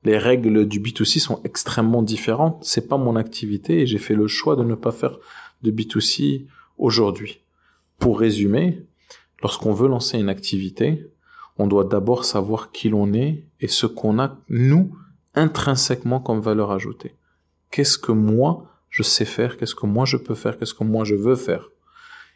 Les 0.04 0.18
règles 0.18 0.66
du 0.66 0.80
B2C 0.80 1.18
sont 1.18 1.40
extrêmement 1.44 2.02
différentes. 2.02 2.62
C'est 2.64 2.88
pas 2.88 2.96
mon 2.96 3.16
activité 3.16 3.80
et 3.80 3.86
j'ai 3.86 3.98
fait 3.98 4.14
le 4.14 4.26
choix 4.26 4.56
de 4.56 4.62
ne 4.62 4.74
pas 4.74 4.92
faire 4.92 5.18
de 5.62 5.70
B2C 5.70 6.46
aujourd'hui. 6.76 7.40
Pour 7.98 8.20
résumer, 8.20 8.86
lorsqu'on 9.42 9.72
veut 9.72 9.88
lancer 9.88 10.18
une 10.18 10.28
activité, 10.28 11.06
on 11.58 11.66
doit 11.66 11.84
d'abord 11.84 12.24
savoir 12.24 12.70
qui 12.70 12.88
l'on 12.88 13.12
est 13.12 13.44
et 13.60 13.68
ce 13.68 13.86
qu'on 13.86 14.18
a, 14.20 14.38
nous, 14.48 14.96
intrinsèquement 15.34 16.20
comme 16.20 16.40
valeur 16.40 16.70
ajoutée. 16.70 17.14
Qu'est-ce 17.70 17.98
que 17.98 18.12
moi, 18.12 18.67
je 18.90 19.02
sais 19.02 19.24
faire, 19.24 19.56
qu'est-ce 19.56 19.74
que 19.74 19.86
moi 19.86 20.04
je 20.04 20.16
peux 20.16 20.34
faire, 20.34 20.58
qu'est-ce 20.58 20.74
que 20.74 20.84
moi 20.84 21.04
je 21.04 21.14
veux 21.14 21.36
faire. 21.36 21.68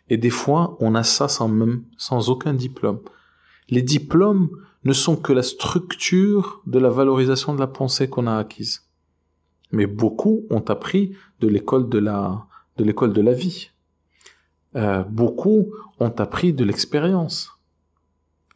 Et 0.09 0.17
des 0.17 0.31
fois, 0.31 0.77
on 0.81 0.95
a 0.95 1.03
ça 1.03 1.29
sans 1.29 1.49
même, 1.49 1.85
sans 1.97 2.29
aucun 2.29 2.55
diplôme. 2.55 3.01
Les 3.69 3.83
diplômes 3.83 4.51
ne 4.85 4.93
sont 4.93 5.17
que 5.17 5.33
la 5.33 5.43
structure 5.43 6.61
de 6.67 6.79
la 6.79 6.91
valorisation 6.91 7.55
de 7.55 7.61
la 7.61 7.67
pensée 7.67 8.09
qu'on 8.09 8.27
a 8.27 8.37
acquise. 8.37 8.83
Mais 9.71 9.87
beaucoup 9.87 10.45
ont 10.51 10.65
appris 10.69 11.15
de 11.41 11.49
l'école 11.49 11.89
de 11.89 11.99
la, 11.99 12.47
de 12.77 12.85
l'école 12.85 13.13
de 13.13 13.23
la 13.23 13.33
vie. 13.33 13.71
Euh, 14.75 15.03
beaucoup 15.05 15.73
ont 16.01 16.11
appris 16.19 16.53
de 16.53 16.65
l'expérience. 16.65 17.53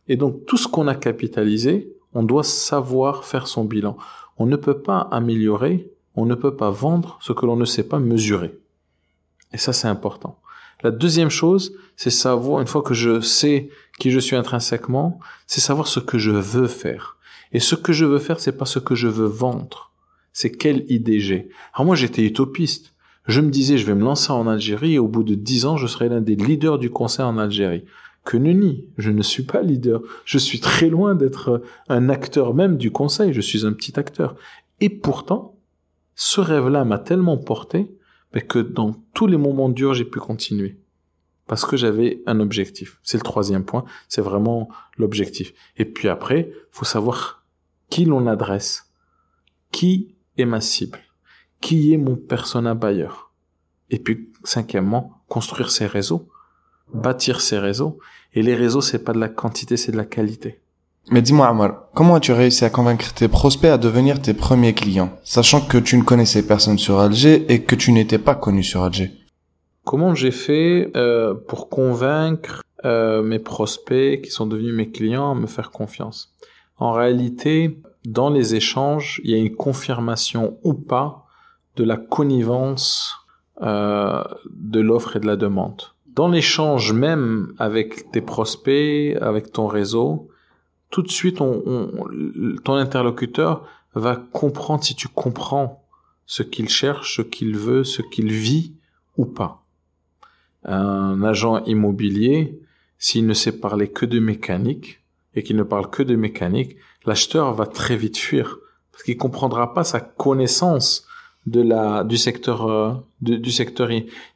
Et 0.09 0.17
donc 0.17 0.45
tout 0.47 0.57
ce 0.57 0.69
qu'on 0.69 0.89
a 0.89 0.95
capitalisé, 0.95 1.97
on 2.13 2.23
doit 2.23 2.45
savoir 2.45 3.25
faire 3.25 3.47
son 3.47 3.65
bilan. 3.65 3.97
On 4.39 4.47
ne 4.47 4.57
peut 4.57 4.81
pas 4.81 5.01
améliorer, 5.11 5.91
on 6.17 6.27
ne 6.27 6.35
peut 6.35 6.57
pas 6.57 6.71
vendre 6.71 7.19
ce 7.21 7.33
que 7.33 7.47
l'on 7.47 7.57
ne 7.57 7.65
sait 7.65 7.87
pas 7.87 7.99
mesurer. 7.99 8.59
Et 9.53 9.59
ça, 9.59 9.73
c'est 9.73 9.89
important. 9.89 10.39
La 10.83 10.91
deuxième 10.91 11.31
chose, 11.31 11.75
c'est 11.97 12.11
savoir, 12.11 12.61
une 12.61 12.67
fois 12.67 12.83
que 12.83 12.95
je 12.95 13.21
sais 13.21 13.71
qui 13.99 14.11
je 14.11 14.19
suis 14.19 14.37
intrinsèquement, 14.37 15.21
c'est 15.47 15.61
savoir 15.61 15.87
ce 15.87 16.01
que 16.01 16.19
je 16.19 16.33
veux 16.33 16.67
faire. 16.67 17.17
Et 17.53 17.61
ce 17.61 17.75
que 17.75 17.93
je 17.93 18.05
veux 18.05 18.19
faire, 18.19 18.41
c'est 18.41 18.57
pas 18.57 18.67
ce 18.67 18.79
que 18.79 18.95
je 18.95 19.09
veux 19.09 19.27
vendre. 19.27 19.93
C'est 20.33 20.51
quelle 20.51 20.85
idée 20.91 21.21
j'ai. 21.21 21.49
Alors 21.73 21.87
moi, 21.87 21.97
j'étais 21.97 22.23
utopiste. 22.23 22.93
Je 23.27 23.41
me 23.41 23.51
disais, 23.51 23.79
je 23.79 23.87
vais 23.87 23.95
me 23.95 24.05
lancer 24.05 24.33
en 24.33 24.47
Algérie 24.47 24.95
et 24.95 24.99
au 24.99 25.09
bout 25.09 25.25
de 25.25 25.35
dix 25.35 25.65
ans, 25.65 25.77
je 25.77 25.87
serai 25.87 26.09
l'un 26.09 26.21
des 26.21 26.37
leaders 26.37 26.79
du 26.79 26.91
conseil 26.91 27.25
en 27.25 27.39
Algérie. 27.39 27.85
Que 28.25 28.37
nenni, 28.37 28.85
je 28.99 29.11
ne 29.11 29.23
suis 29.23 29.45
pas 29.45 29.63
leader. 29.63 30.03
Je 30.25 30.39
suis 30.39 30.61
très 30.61 30.89
loin 30.89 31.15
d'être 31.15 31.63
un 31.89 32.09
acteur 32.09 32.55
même 32.55 32.77
du 32.77 32.91
conseil. 32.91 33.33
Je 33.33 33.41
suis 33.41 33.65
un 33.65 33.73
petit 33.73 33.99
acteur. 33.99 34.37
Et 34.81 34.91
pourtant, 34.91 35.56
ce 36.17 36.41
rêve-là 36.41 36.85
m'a 36.85 36.99
tellement 36.99 37.39
porté 37.39 37.97
mais 38.37 38.43
que 38.43 38.59
dans 38.59 38.93
tous 39.15 39.27
les 39.27 39.39
moments 39.39 39.71
durs, 39.71 39.95
j'ai 39.95 40.05
pu 40.05 40.19
continuer. 40.19 40.79
Parce 41.47 41.65
que 41.65 41.79
j'avais 41.79 42.23
un 42.27 42.41
objectif. 42.41 42.99
C'est 43.03 43.17
le 43.17 43.23
troisième 43.23 43.65
point, 43.65 43.85
c'est 44.09 44.21
vraiment 44.21 44.69
l'objectif. 44.99 45.55
Et 45.77 45.87
puis 45.87 46.09
après, 46.09 46.53
faut 46.71 46.85
savoir 46.85 47.47
qui 47.89 48.05
l'on 48.05 48.27
adresse, 48.27 48.93
qui 49.71 50.17
est 50.37 50.45
ma 50.45 50.61
cible, 50.61 50.99
qui 51.63 51.95
est 51.95 51.99
mon 51.99 52.17
persona 52.17 52.75
buyer? 52.75 53.09
Et 53.91 54.01
puis, 54.01 54.33
cinquièmement, 54.43 55.23
construire 55.29 55.71
ses 55.71 55.87
réseaux, 55.87 56.29
bâtir 56.93 57.41
ses 57.41 57.59
réseaux. 57.59 57.99
Et 58.35 58.43
les 58.43 58.55
réseaux, 58.55 58.83
c'est 58.83 59.03
pas 59.03 59.13
de 59.13 59.21
la 59.21 59.29
quantité, 59.29 59.77
c'est 59.77 59.93
de 59.93 59.97
la 59.97 60.05
qualité. 60.05 60.61
Mais 61.11 61.23
dis-moi, 61.23 61.47
Amar, 61.47 61.85
comment 61.95 62.17
as-tu 62.17 62.33
réussi 62.33 62.65
à 62.65 62.71
convaincre 62.71 63.15
tes 63.15 63.29
prospects 63.29 63.71
à 63.71 63.79
devenir 63.79 64.21
tes 64.21 64.35
premiers 64.35 64.75
clients, 64.75 65.17
sachant 65.23 65.61
que 65.61 65.79
tu 65.79 65.97
ne 65.97 66.03
connaissais 66.03 66.45
personne 66.45 66.79
sur 66.79 66.99
Alger 66.99 67.47
et 67.53 67.63
que 67.63 67.77
tu 67.77 67.93
n'étais 67.93 68.19
pas 68.19 68.35
connu 68.35 68.65
sur 68.65 68.83
Alger? 68.83 69.13
Comment 69.85 70.17
j'ai 70.17 70.33
fait 70.33 70.91
euh, 70.97 71.35
pour 71.35 71.69
convaincre 71.69 72.65
euh, 72.85 73.23
mes 73.23 73.39
prospects 73.39 74.21
qui 74.21 74.31
sont 74.33 74.49
devenus 74.49 74.75
mes 74.75 74.91
clients 74.91 75.31
à 75.31 75.35
me 75.37 75.47
faire 75.47 75.71
confiance? 75.71 76.35
En 76.77 76.91
réalité, 76.91 77.79
dans 78.05 78.29
les 78.29 78.57
échanges, 78.57 79.21
il 79.23 79.31
y 79.31 79.35
a 79.35 79.39
une 79.39 79.55
confirmation 79.55 80.59
ou 80.65 80.75
pas 80.75 81.27
de 81.77 81.85
la 81.85 81.97
connivence 81.97 83.15
euh, 83.63 84.25
de 84.51 84.81
l'offre 84.81 85.17
et 85.17 85.21
de 85.21 85.27
la 85.27 85.37
demande. 85.37 85.83
Dans 86.09 86.29
l'échange 86.29 86.93
même 86.93 87.53
avec 87.59 88.11
tes 88.11 88.23
prospects, 88.23 89.17
avec 89.21 89.53
ton 89.53 89.69
réseau, 89.69 90.29
tout 90.91 91.03
de 91.03 91.11
suite, 91.11 91.41
on, 91.41 91.91
ton 92.65 92.75
interlocuteur 92.75 93.67
va 93.95 94.17
comprendre 94.17 94.85
si 94.85 94.95
tu 94.95 95.09
comprends 95.09 95.85
ce 96.27 96.43
qu'il 96.43 96.69
cherche, 96.69 97.17
ce 97.17 97.23
qu'il 97.23 97.57
veut, 97.57 97.85
ce 97.85 98.03
qu'il 98.03 98.33
vit 98.33 98.75
ou 99.17 99.27
pas. 99.27 99.65
Un 100.65 101.23
agent 101.23 101.65
immobilier, 101.65 102.61
s'il 102.99 103.27
ne 103.27 103.35
sait 103.35 103.53
parler 103.53 103.89
que 103.89 104.07
de 104.07 104.19
mécanique 104.19 105.01
et 105.35 105.43
qu'il 105.43 105.57
ne 105.57 105.63
parle 105.63 105.91
que 105.91 106.03
de 106.03 106.17
mécanique, 106.17 106.77
l'acheteur 107.05 107.55
va 107.55 107.67
très 107.67 107.97
vite 107.97 108.17
fuir 108.17 108.59
parce 108.91 109.05
qu'il 109.05 109.17
comprendra 109.17 109.75
pas 109.75 109.85
sa 109.85 110.01
connaissance 110.01 111.07
de 111.47 111.61
la 111.61 112.03
du 112.03 112.17
secteur 112.17 112.67
euh, 112.67 112.95
du 113.21 113.53
secteur 113.53 113.91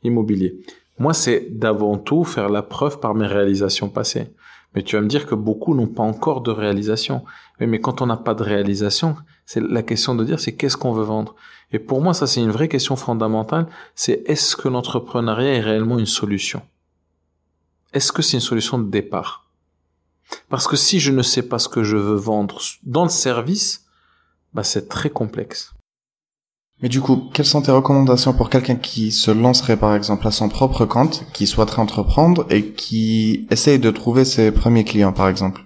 immobilier. 0.05 0.61
Moi, 0.99 1.15
c'est 1.15 1.59
d'avant 1.59 1.97
tout 1.97 2.25
faire 2.25 2.51
la 2.51 2.63
preuve 2.63 3.01
par 3.01 3.15
mes 3.15 3.27
réalisations 3.27 3.89
passées. 3.89 4.29
Mais 4.75 4.83
tu 4.83 4.97
vas 4.97 5.03
me 5.03 5.09
dire 5.09 5.27
que 5.27 5.35
beaucoup 5.35 5.75
n'ont 5.75 5.89
pas 5.89 6.03
encore 6.03 6.41
de 6.43 6.51
réalisation. 6.51 7.25
Mais, 7.59 7.81
quand 7.81 8.03
on 8.03 8.07
n'a 8.07 8.17
pas 8.17 8.35
de 8.35 8.43
réalisation, 8.43 9.17
c'est 9.45 9.61
la 9.61 9.83
question 9.83 10.15
de 10.15 10.25
dire 10.25 10.41
c'est 10.41 10.55
qu'est-ce 10.55 10.77
qu'on 10.77 10.93
veut 10.93 11.05
vendre? 11.05 11.35
Et 11.73 11.79
pour 11.79 12.01
moi, 12.01 12.15
ça 12.15 12.27
c'est 12.27 12.41
une 12.41 12.51
vraie 12.51 12.69
question 12.69 12.97
fondamentale. 12.97 13.67
C'est 13.95 14.23
est-ce 14.27 14.57
que 14.57 14.69
l'entrepreneuriat 14.69 15.55
est 15.55 15.61
réellement 15.61 15.99
une 15.99 16.07
solution? 16.07 16.63
Est-ce 17.93 18.13
que 18.13 18.23
c'est 18.23 18.37
une 18.37 18.41
solution 18.41 18.79
de 18.79 18.89
départ? 18.89 19.51
Parce 20.49 20.69
que 20.69 20.77
si 20.77 21.01
je 21.01 21.11
ne 21.11 21.23
sais 21.23 21.43
pas 21.43 21.59
ce 21.59 21.69
que 21.69 21.83
je 21.83 21.97
veux 21.97 22.15
vendre 22.15 22.61
dans 22.85 23.03
le 23.03 23.11
service, 23.11 23.87
bah 24.55 24.63
c'est 24.63 24.89
très 24.89 25.11
complexe. 25.11 25.75
Mais 26.83 26.89
du 26.89 27.03
coup, 27.03 27.29
quelles 27.35 27.47
sont 27.47 27.61
tes 27.61 27.73
recommandations 27.73 28.33
pour 28.33 28.49
quelqu'un 28.49 28.77
qui 28.77 29.13
se 29.13 29.31
lancerait 29.31 29.77
par 29.77 29.95
exemple 29.95 30.27
à 30.27 30.31
son 30.31 30.49
propre 30.49 30.87
compte, 30.87 31.27
qui 31.35 31.47
souhaiterait 31.47 31.83
entreprendre 31.83 32.47
et 32.49 32.71
qui 32.73 33.47
essaye 33.51 33.79
de 33.79 33.91
trouver 33.91 34.25
ses 34.25 34.51
premiers 34.51 34.85
clients 34.85 35.13
par 35.13 35.29
exemple? 35.29 35.63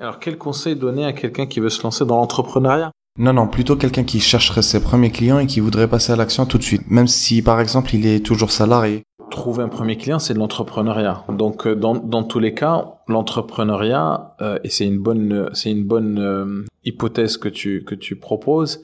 Alors 0.00 0.18
quel 0.18 0.38
conseil 0.38 0.76
donner 0.76 1.04
à 1.04 1.12
quelqu'un 1.12 1.44
qui 1.44 1.60
veut 1.60 1.68
se 1.68 1.82
lancer 1.82 2.06
dans 2.06 2.16
l'entrepreneuriat? 2.16 2.90
Non, 3.18 3.34
non, 3.34 3.48
plutôt 3.48 3.76
quelqu'un 3.76 4.04
qui 4.04 4.18
chercherait 4.18 4.62
ses 4.62 4.80
premiers 4.80 5.10
clients 5.10 5.38
et 5.38 5.46
qui 5.46 5.60
voudrait 5.60 5.88
passer 5.88 6.12
à 6.12 6.16
l'action 6.16 6.46
tout 6.46 6.56
de 6.56 6.62
suite, 6.62 6.90
même 6.90 7.08
si 7.08 7.42
par 7.42 7.60
exemple 7.60 7.94
il 7.94 8.06
est 8.06 8.24
toujours 8.24 8.50
salarié. 8.50 9.02
Trouver 9.30 9.62
un 9.62 9.68
premier 9.68 9.98
client, 9.98 10.18
c'est 10.18 10.32
de 10.32 10.38
l'entrepreneuriat. 10.38 11.24
Donc 11.28 11.66
euh, 11.66 11.74
dans, 11.74 11.94
dans 11.94 12.22
tous 12.22 12.38
les 12.38 12.54
cas, 12.54 12.94
l'entrepreneuriat, 13.08 14.36
euh, 14.40 14.58
et 14.64 14.70
c'est 14.70 14.86
une 14.86 14.98
bonne, 14.98 15.50
c'est 15.52 15.70
une 15.70 15.84
bonne 15.84 16.18
euh, 16.18 16.64
hypothèse 16.84 17.36
que 17.36 17.48
tu, 17.48 17.84
que 17.84 17.94
tu 17.94 18.16
proposes, 18.16 18.80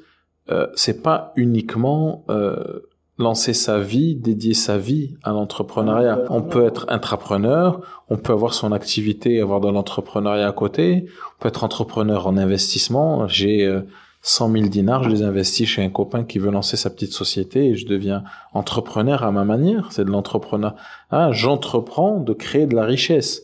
euh, 0.51 0.67
c'est 0.75 1.03
pas 1.03 1.33
uniquement 1.37 2.25
euh, 2.29 2.81
lancer 3.19 3.55
sa 3.55 3.79
vie, 3.79 4.15
dédier 4.15 4.55
sa 4.55 4.79
vie 4.79 5.17
à 5.23 5.31
l'entrepreneuriat. 5.31 6.21
On 6.31 6.43
peut 6.43 6.67
être 6.67 6.87
intrapreneur, 6.89 7.81
on 8.09 8.17
peut 8.17 8.33
avoir 8.33 8.55
son 8.55 8.73
activité 8.73 9.35
et 9.35 9.41
avoir 9.41 9.61
de 9.61 9.69
l'entrepreneuriat 9.69 10.47
à 10.47 10.53
côté, 10.53 11.07
on 11.39 11.43
peut 11.43 11.49
être 11.49 11.65
entrepreneur 11.65 12.27
en 12.27 12.37
investissement. 12.37 13.27
J'ai 13.27 13.83
100 14.27 14.51
000 14.51 14.67
dinars, 14.67 15.05
je 15.05 15.09
les 15.09 15.23
investis 15.23 15.69
chez 15.69 15.85
un 15.85 15.89
copain 15.89 16.25
qui 16.25 16.41
veut 16.41 16.51
lancer 16.51 16.77
sa 16.77 16.91
petite 16.91 17.13
société 17.13 17.69
et 17.69 17.77
je 17.77 17.87
deviens 17.87 18.25
entrepreneur 18.53 19.23
à 19.23 19.31
ma 19.31 19.45
manière. 19.45 19.93
C'est 19.93 20.05
de 20.05 20.11
l'entrepreneur. 20.11 20.75
Ah, 21.11 21.31
j'entreprends 21.31 22.19
de 22.19 22.33
créer 22.33 22.67
de 22.67 22.75
la 22.75 22.85
richesse. 22.85 23.43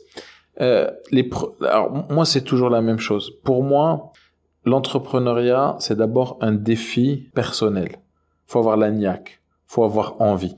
Euh, 0.60 0.90
les 1.12 1.30
Alors 1.60 2.06
moi, 2.10 2.24
c'est 2.24 2.42
toujours 2.42 2.68
la 2.68 2.82
même 2.82 2.98
chose. 2.98 3.32
Pour 3.44 3.62
moi, 3.62 4.12
L'entrepreneuriat, 4.64 5.76
c'est 5.80 5.96
d'abord 5.96 6.38
un 6.40 6.52
défi 6.52 7.28
personnel. 7.34 7.96
Faut 8.46 8.58
avoir 8.58 8.76
la 8.76 8.90
niaque, 8.90 9.40
faut 9.66 9.84
avoir 9.84 10.20
envie. 10.20 10.56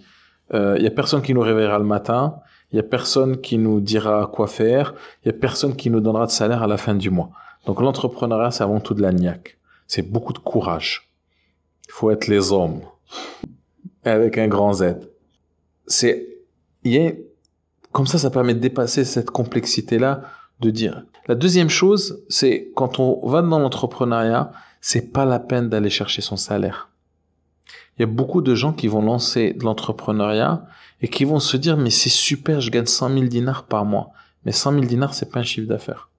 Il 0.50 0.56
euh, 0.56 0.78
y 0.78 0.86
a 0.86 0.90
personne 0.90 1.22
qui 1.22 1.32
nous 1.32 1.40
réveillera 1.40 1.78
le 1.78 1.84
matin, 1.84 2.36
il 2.70 2.76
y 2.76 2.80
a 2.80 2.82
personne 2.82 3.40
qui 3.40 3.56
nous 3.56 3.80
dira 3.80 4.30
quoi 4.32 4.46
faire, 4.46 4.94
il 5.22 5.28
y 5.28 5.30
a 5.30 5.32
personne 5.32 5.74
qui 5.74 5.90
nous 5.90 6.00
donnera 6.00 6.26
de 6.26 6.30
salaire 6.30 6.62
à 6.62 6.66
la 6.66 6.76
fin 6.76 6.94
du 6.94 7.08
mois. 7.08 7.30
Donc 7.66 7.80
l'entrepreneuriat, 7.80 8.50
c'est 8.50 8.62
avant 8.62 8.80
tout 8.80 8.94
de 8.94 9.00
la. 9.00 9.10
C'est 9.86 10.02
beaucoup 10.02 10.32
de 10.32 10.38
courage. 10.38 11.10
Il 11.86 11.92
faut 11.92 12.10
être 12.10 12.26
les 12.26 12.52
hommes 12.52 12.80
avec 14.04 14.38
un 14.38 14.48
grand 14.48 14.74
Z. 14.74 14.96
C'est, 15.86 16.26
y 16.84 16.98
a, 16.98 17.12
comme 17.92 18.06
ça, 18.06 18.18
ça 18.18 18.30
permet 18.30 18.54
de 18.54 18.58
dépasser 18.58 19.04
cette 19.04 19.30
complexité-là 19.30 20.22
de 20.60 20.70
dire. 20.70 21.04
La 21.26 21.34
deuxième 21.34 21.70
chose, 21.70 22.22
c'est 22.28 22.70
quand 22.74 23.00
on 23.00 23.26
va 23.26 23.40
dans 23.40 23.58
l'entrepreneuriat, 23.58 24.52
c'est 24.80 25.12
pas 25.12 25.24
la 25.24 25.38
peine 25.38 25.70
d'aller 25.70 25.88
chercher 25.88 26.20
son 26.20 26.36
salaire. 26.36 26.90
Il 27.96 28.02
y 28.02 28.04
a 28.04 28.06
beaucoup 28.06 28.42
de 28.42 28.54
gens 28.54 28.72
qui 28.72 28.88
vont 28.88 29.00
lancer 29.00 29.54
de 29.54 29.64
l'entrepreneuriat 29.64 30.66
et 31.00 31.08
qui 31.08 31.24
vont 31.24 31.40
se 31.40 31.56
dire 31.56 31.76
mais 31.78 31.90
c'est 31.90 32.10
super, 32.10 32.60
je 32.60 32.70
gagne 32.70 32.86
100 32.86 33.08
000 33.14 33.24
dinars 33.26 33.64
par 33.64 33.84
mois. 33.84 34.10
Mais 34.44 34.52
100 34.52 34.72
000 34.72 34.84
dinars, 34.84 35.14
c'est 35.14 35.30
pas 35.30 35.40
un 35.40 35.44
chiffre 35.44 35.66
d'affaires. 35.66 36.10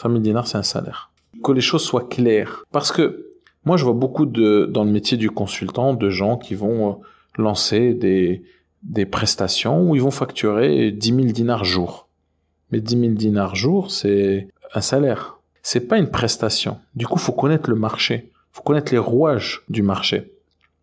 100 0.00 0.08
000 0.08 0.20
dinars, 0.20 0.46
c'est 0.46 0.58
un 0.58 0.62
salaire. 0.62 1.10
Que 1.44 1.52
les 1.52 1.60
choses 1.60 1.84
soient 1.84 2.08
claires. 2.08 2.64
Parce 2.72 2.90
que 2.92 3.26
moi, 3.64 3.76
je 3.76 3.84
vois 3.84 3.92
beaucoup 3.92 4.24
de, 4.24 4.68
dans 4.70 4.84
le 4.84 4.90
métier 4.90 5.18
du 5.18 5.30
consultant, 5.30 5.92
de 5.92 6.08
gens 6.08 6.38
qui 6.38 6.54
vont 6.54 6.90
euh, 6.90 6.94
lancer 7.36 7.92
des, 7.92 8.42
des 8.82 9.04
prestations 9.06 9.90
où 9.90 9.94
ils 9.94 10.02
vont 10.02 10.10
facturer 10.10 10.90
10 10.90 11.08
000 11.08 11.20
dinars 11.26 11.64
jour. 11.64 12.08
Mais 12.72 12.80
10 12.80 13.00
000 13.00 13.12
dinars 13.12 13.54
jour, 13.54 13.90
c'est 13.90 14.48
un 14.74 14.80
salaire. 14.80 15.38
C'est 15.62 15.86
pas 15.86 15.98
une 15.98 16.10
prestation. 16.10 16.78
Du 16.94 17.06
coup, 17.06 17.18
faut 17.18 17.32
connaître 17.32 17.70
le 17.70 17.76
marché. 17.76 18.30
Faut 18.52 18.62
connaître 18.62 18.92
les 18.92 18.98
rouages 18.98 19.62
du 19.68 19.82
marché. 19.82 20.32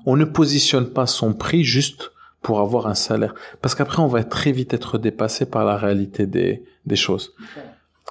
On 0.06 0.16
ne 0.16 0.26
positionne 0.26 0.90
pas 0.90 1.08
son 1.08 1.34
prix 1.34 1.64
juste 1.64 2.12
pour 2.42 2.60
avoir 2.62 2.88
un 2.88 2.96
salaire. 2.96 3.36
Parce 3.62 3.76
qu'après, 3.76 4.02
on 4.02 4.08
va 4.08 4.24
très 4.24 4.52
vite 4.52 4.74
être 4.74 4.98
dépassé 4.98 5.46
par 5.46 5.66
la 5.66 5.76
réalité 5.76 6.26
des, 6.26 6.64
choses. 6.96 7.34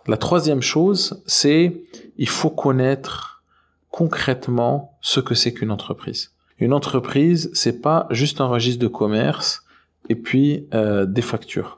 La 0.07 0.17
troisième 0.17 0.63
chose, 0.63 1.23
c'est 1.27 1.83
il 2.19 2.29
faut 2.29 2.51
connaître 2.51 3.43
concrètement 3.91 4.97
ce 5.01 5.21
que 5.21 5.35
c'est 5.35 5.53
qu'une 5.53 5.71
entreprise. 5.71 6.33
Une 6.59 6.73
entreprise, 6.73 7.51
c'est 7.55 7.81
pas 7.81 8.07
juste 8.11 8.41
un 8.41 8.47
registre 8.47 8.83
de 8.83 8.89
commerce 8.89 9.65
et 10.09 10.15
puis 10.15 10.67
euh, 10.75 11.07
des 11.07 11.23
factures 11.23 11.78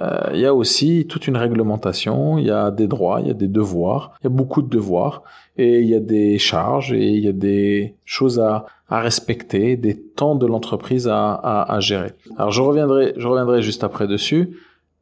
il 0.00 0.40
y 0.40 0.46
a 0.46 0.54
aussi 0.54 1.06
toute 1.08 1.26
une 1.26 1.36
réglementation, 1.36 2.38
il 2.38 2.46
y 2.46 2.50
a 2.50 2.70
des 2.70 2.86
droits, 2.86 3.20
il 3.20 3.28
y 3.28 3.30
a 3.30 3.34
des 3.34 3.48
devoirs, 3.48 4.12
il 4.20 4.24
y 4.24 4.26
a 4.26 4.30
beaucoup 4.30 4.60
de 4.60 4.68
devoirs, 4.68 5.22
et 5.56 5.80
il 5.80 5.88
y 5.88 5.94
a 5.94 6.00
des 6.00 6.38
charges, 6.38 6.92
et 6.92 7.10
il 7.12 7.24
y 7.24 7.28
a 7.28 7.32
des 7.32 7.94
choses 8.04 8.38
à, 8.38 8.66
à 8.88 9.00
respecter, 9.00 9.76
des 9.76 9.98
temps 9.98 10.34
de 10.34 10.46
l'entreprise 10.46 11.08
à, 11.08 11.32
à, 11.32 11.74
à, 11.74 11.80
gérer. 11.80 12.12
Alors 12.36 12.52
je 12.52 12.60
reviendrai, 12.60 13.14
je 13.16 13.26
reviendrai 13.26 13.62
juste 13.62 13.84
après 13.84 14.06
dessus. 14.06 14.58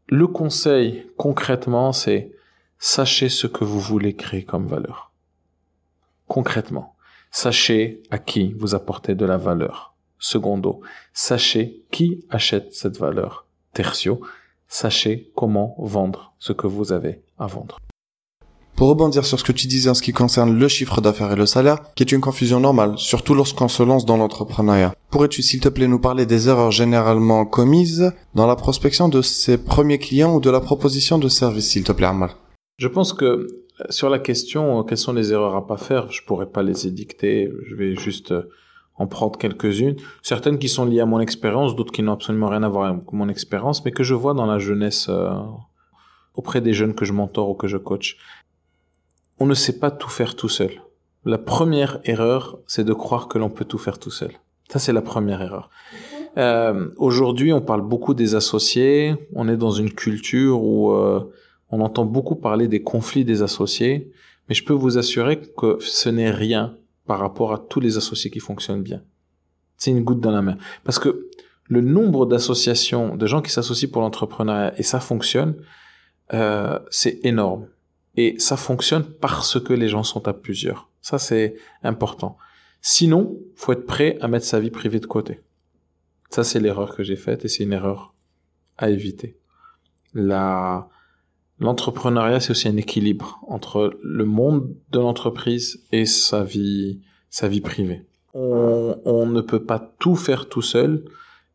Le 0.09 0.27
conseil 0.27 1.07
concrètement, 1.17 1.93
c'est 1.93 2.31
sachez 2.79 3.29
ce 3.29 3.47
que 3.47 3.65
vous 3.65 3.81
voulez 3.81 4.15
créer 4.15 4.45
comme 4.45 4.67
valeur. 4.67 5.13
Concrètement, 6.29 6.95
sachez 7.31 8.03
à 8.11 8.19
qui 8.19 8.55
vous 8.55 8.75
apportez 8.75 9.15
de 9.15 9.27
la 9.27 9.37
valeur. 9.37 9.95
Secondo, 10.19 10.81
sachez 11.13 11.83
qui 11.91 12.25
achète 12.31 12.73
cette 12.73 12.99
valeur. 12.99 13.47
Tertio, 13.73 14.21
sachez 14.69 15.31
comment 15.35 15.77
vendre 15.79 16.35
ce 16.39 16.53
que 16.53 16.67
vous 16.67 16.93
avez 16.93 17.23
à 17.39 17.47
vendre. 17.47 17.79
Pour 18.77 18.89
rebondir 18.89 19.25
sur 19.25 19.39
ce 19.39 19.45
que 19.45 19.53
tu 19.53 19.69
disais 19.69 19.89
en 19.89 19.95
ce 19.95 20.03
qui 20.03 20.13
concerne 20.13 20.59
le 20.59 20.67
chiffre 20.67 21.01
d'affaires 21.01 21.31
et 21.31 21.37
le 21.37 21.47
salaire, 21.47 21.79
qui 21.95 22.03
est 22.03 22.11
une 22.11 22.21
confusion 22.21 22.59
normale, 22.59 22.95
surtout 22.97 23.35
lorsqu'on 23.35 23.69
se 23.69 23.85
lance 23.85 24.05
dans 24.05 24.17
l'entrepreneuriat, 24.17 24.95
pourrais-tu 25.11 25.43
s'il 25.43 25.61
te 25.61 25.69
plaît 25.69 25.87
nous 25.87 26.01
parler 26.01 26.27
des 26.27 26.49
erreurs 26.49 26.73
généralement 26.73 27.47
commises 27.47 28.13
dans 28.35 28.49
la 28.49 28.57
prospection 28.57 29.09
de 29.09 29.23
ses 29.23 29.59
premiers 29.59 29.99
clients 29.99 30.35
ou 30.35 30.41
de 30.41 30.51
la 30.51 30.61
proposition 30.61 31.19
de 31.19 31.29
service, 31.29 31.71
s'il 31.71 31.85
te 31.85 31.93
plaît, 31.93 32.09
Amal 32.09 32.31
Je 32.79 32.89
pense 32.89 33.13
que 33.13 33.47
sur 33.91 34.11
la 34.11 34.19
question, 34.19 34.83
quelles 34.83 34.99
sont 34.99 35.13
les 35.13 35.33
erreurs 35.33 35.55
à 35.55 35.67
pas 35.69 35.77
faire, 35.77 36.11
je 36.11 36.25
pourrais 36.25 36.51
pas 36.51 36.65
les 36.65 36.89
édicter, 36.89 37.53
je 37.69 37.77
vais 37.77 37.95
juste 37.95 38.35
en 38.97 39.07
prendre 39.07 39.39
quelques-unes, 39.39 39.97
certaines 40.23 40.59
qui 40.59 40.69
sont 40.69 40.85
liées 40.85 41.01
à 41.01 41.07
mon 41.07 41.21
expérience, 41.21 41.75
d'autres 41.75 41.93
qui 41.93 42.03
n'ont 42.03 42.13
absolument 42.13 42.49
rien 42.49 42.63
à 42.63 42.69
voir 42.69 42.91
avec 42.91 43.13
mon 43.13 43.29
expérience, 43.29 43.85
mais 43.85 43.91
que 43.91 44.05
je 44.05 44.15
vois 44.15 44.35
dans 44.35 44.47
la 44.47 44.59
jeunesse 44.59 45.09
euh, 45.09 45.33
auprès 46.35 46.61
des 46.61 46.73
jeunes 46.73 46.95
que 46.95 47.05
je 47.05 47.13
mentor 47.13 47.51
ou 47.51 47.55
que 47.55 47.67
je 47.67 47.77
coach. 47.77 48.17
On 49.41 49.47
ne 49.47 49.55
sait 49.55 49.79
pas 49.79 49.91
tout 49.91 50.09
faire 50.09 50.37
tout 50.37 50.49
seul. 50.49 50.71
La 51.25 51.39
première 51.39 52.01
erreur, 52.05 52.59
c'est 52.67 52.85
de 52.85 52.93
croire 52.93 53.29
que 53.29 53.39
l'on 53.39 53.51
peut 53.51 53.65
tout 53.65 53.79
faire 53.79 53.99
tout 53.99 54.11
seul. 54.11 54.33
Ça, 54.69 54.79
c'est 54.79 54.93
la 54.93 55.03
première 55.03 55.43
erreur. 55.43 55.71
Euh, 56.37 56.89
Aujourd'hui, 56.97 57.53
on 57.53 57.61
parle 57.61 57.83
beaucoup 57.83 58.15
des 58.15 58.35
associés. 58.35 59.15
On 59.35 59.49
est 59.49 59.57
dans 59.57 59.71
une 59.71 59.91
culture 59.91 60.63
où 60.63 60.93
euh, 60.93 61.21
on 61.71 61.81
entend 61.81 62.05
beaucoup 62.05 62.37
parler 62.37 62.69
des 62.69 62.83
conflits 62.83 63.25
des 63.25 63.43
associés. 63.43 64.13
Mais 64.49 64.55
je 64.55 64.65
peux 64.65 64.73
vous 64.73 64.99
assurer 64.99 65.41
que 65.41 65.79
ce 65.81 66.09
n'est 66.09 66.31
rien 66.31 66.77
par 67.07 67.19
rapport 67.19 67.53
à 67.53 67.59
tous 67.59 67.81
les 67.81 67.97
associés 67.97 68.31
qui 68.31 68.41
fonctionnent 68.41 68.83
bien. 68.83 69.03
C'est 69.77 69.91
une 69.91 70.05
goutte 70.05 70.21
dans 70.21 70.31
la 70.31 70.43
main. 70.43 70.57
Parce 70.85 70.99
que 70.99 71.29
le 71.67 71.81
nombre 71.81 72.27
d'associations, 72.27 73.17
de 73.17 73.27
gens 73.27 73.43
qui 73.43 73.51
s'associent 73.51 73.91
pour 73.91 74.03
l'entrepreneuriat, 74.03 74.79
et 74.79 74.83
ça 74.83 75.01
fonctionne, 75.01 75.57
euh, 76.33 76.79
c'est 76.91 77.21
énorme. 77.25 77.69
Et 78.17 78.39
ça 78.39 78.57
fonctionne 78.57 79.05
parce 79.05 79.61
que 79.61 79.73
les 79.73 79.89
gens 79.89 80.05
sont 80.05 80.29
à 80.29 80.33
plusieurs. 80.33 80.89
Ça, 81.01 81.19
c'est 81.19 81.57
important. 81.83 82.39
Sinon, 82.81 83.39
faut 83.57 83.73
être 83.73 83.87
prêt 83.87 84.19
à 84.21 84.29
mettre 84.29 84.47
sa 84.47 84.61
vie 84.61 84.71
privée 84.71 85.01
de 85.01 85.07
côté. 85.07 85.41
Ça, 86.31 86.45
c'est 86.45 86.61
l'erreur 86.61 86.95
que 86.95 87.03
j'ai 87.03 87.17
faite 87.17 87.45
et 87.45 87.49
c'est 87.49 87.65
une 87.65 87.73
erreur 87.73 88.15
à 88.79 88.91
éviter. 88.91 89.39
La, 90.13 90.89
l'entrepreneuriat, 91.59 92.41
c'est 92.41 92.51
aussi 92.51 92.69
un 92.69 92.77
équilibre 92.77 93.41
entre 93.49 93.99
le 94.03 94.25
monde 94.25 94.75
de 94.91 94.99
l'entreprise 94.99 95.85
et 95.93 96.07
sa 96.07 96.45
vie, 96.45 97.01
sa 97.31 97.49
vie 97.49 97.61
privée. 97.61 98.07
On, 98.35 98.99
on, 99.05 99.27
ne 99.27 99.41
peut 99.41 99.65
pas 99.65 99.95
tout 99.99 100.17
faire 100.17 100.49
tout 100.49 100.63
seul 100.63 101.05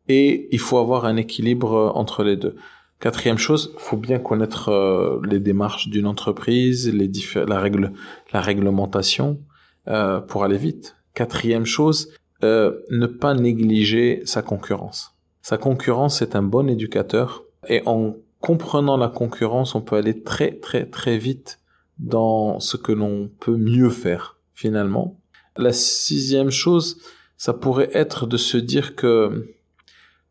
et 0.08 0.48
il 0.50 0.58
faut 0.58 0.78
avoir 0.78 1.04
un 1.04 1.16
équilibre 1.16 1.92
entre 1.94 2.24
les 2.24 2.36
deux. 2.36 2.56
Quatrième 3.00 3.38
chose, 3.38 3.74
faut 3.78 3.96
bien 3.96 4.18
connaître 4.18 4.68
euh, 4.68 5.20
les 5.24 5.40
démarches 5.40 5.88
d'une 5.88 6.06
entreprise, 6.06 6.92
les 6.92 7.10
la 7.46 7.58
règle, 7.58 7.92
la 8.32 8.42
réglementation 8.42 9.40
euh, 9.88 10.20
pour 10.20 10.44
aller 10.44 10.58
vite. 10.58 10.96
Quatrième 11.14 11.64
chose, 11.64 12.12
euh, 12.44 12.80
ne 12.90 13.06
pas 13.06 13.32
négliger 13.32 14.20
sa 14.26 14.42
concurrence. 14.42 15.16
Sa 15.40 15.56
concurrence 15.56 16.20
est 16.20 16.36
un 16.36 16.42
bon 16.42 16.68
éducateur 16.68 17.44
et 17.68 17.82
en 17.86 18.16
comprenant 18.40 18.96
la 18.96 19.08
concurrence, 19.08 19.74
on 19.74 19.82
peut 19.82 19.96
aller 19.96 20.22
très 20.22 20.52
très 20.58 20.86
très 20.86 21.18
vite 21.18 21.60
dans 21.98 22.58
ce 22.60 22.76
que 22.76 22.92
l'on 22.92 23.30
peut 23.40 23.56
mieux 23.56 23.90
faire 23.90 24.38
finalement. 24.54 25.20
La 25.56 25.72
sixième 25.72 26.50
chose, 26.50 27.00
ça 27.36 27.52
pourrait 27.52 27.90
être 27.92 28.26
de 28.26 28.36
se 28.36 28.56
dire 28.56 28.96
que 28.96 29.54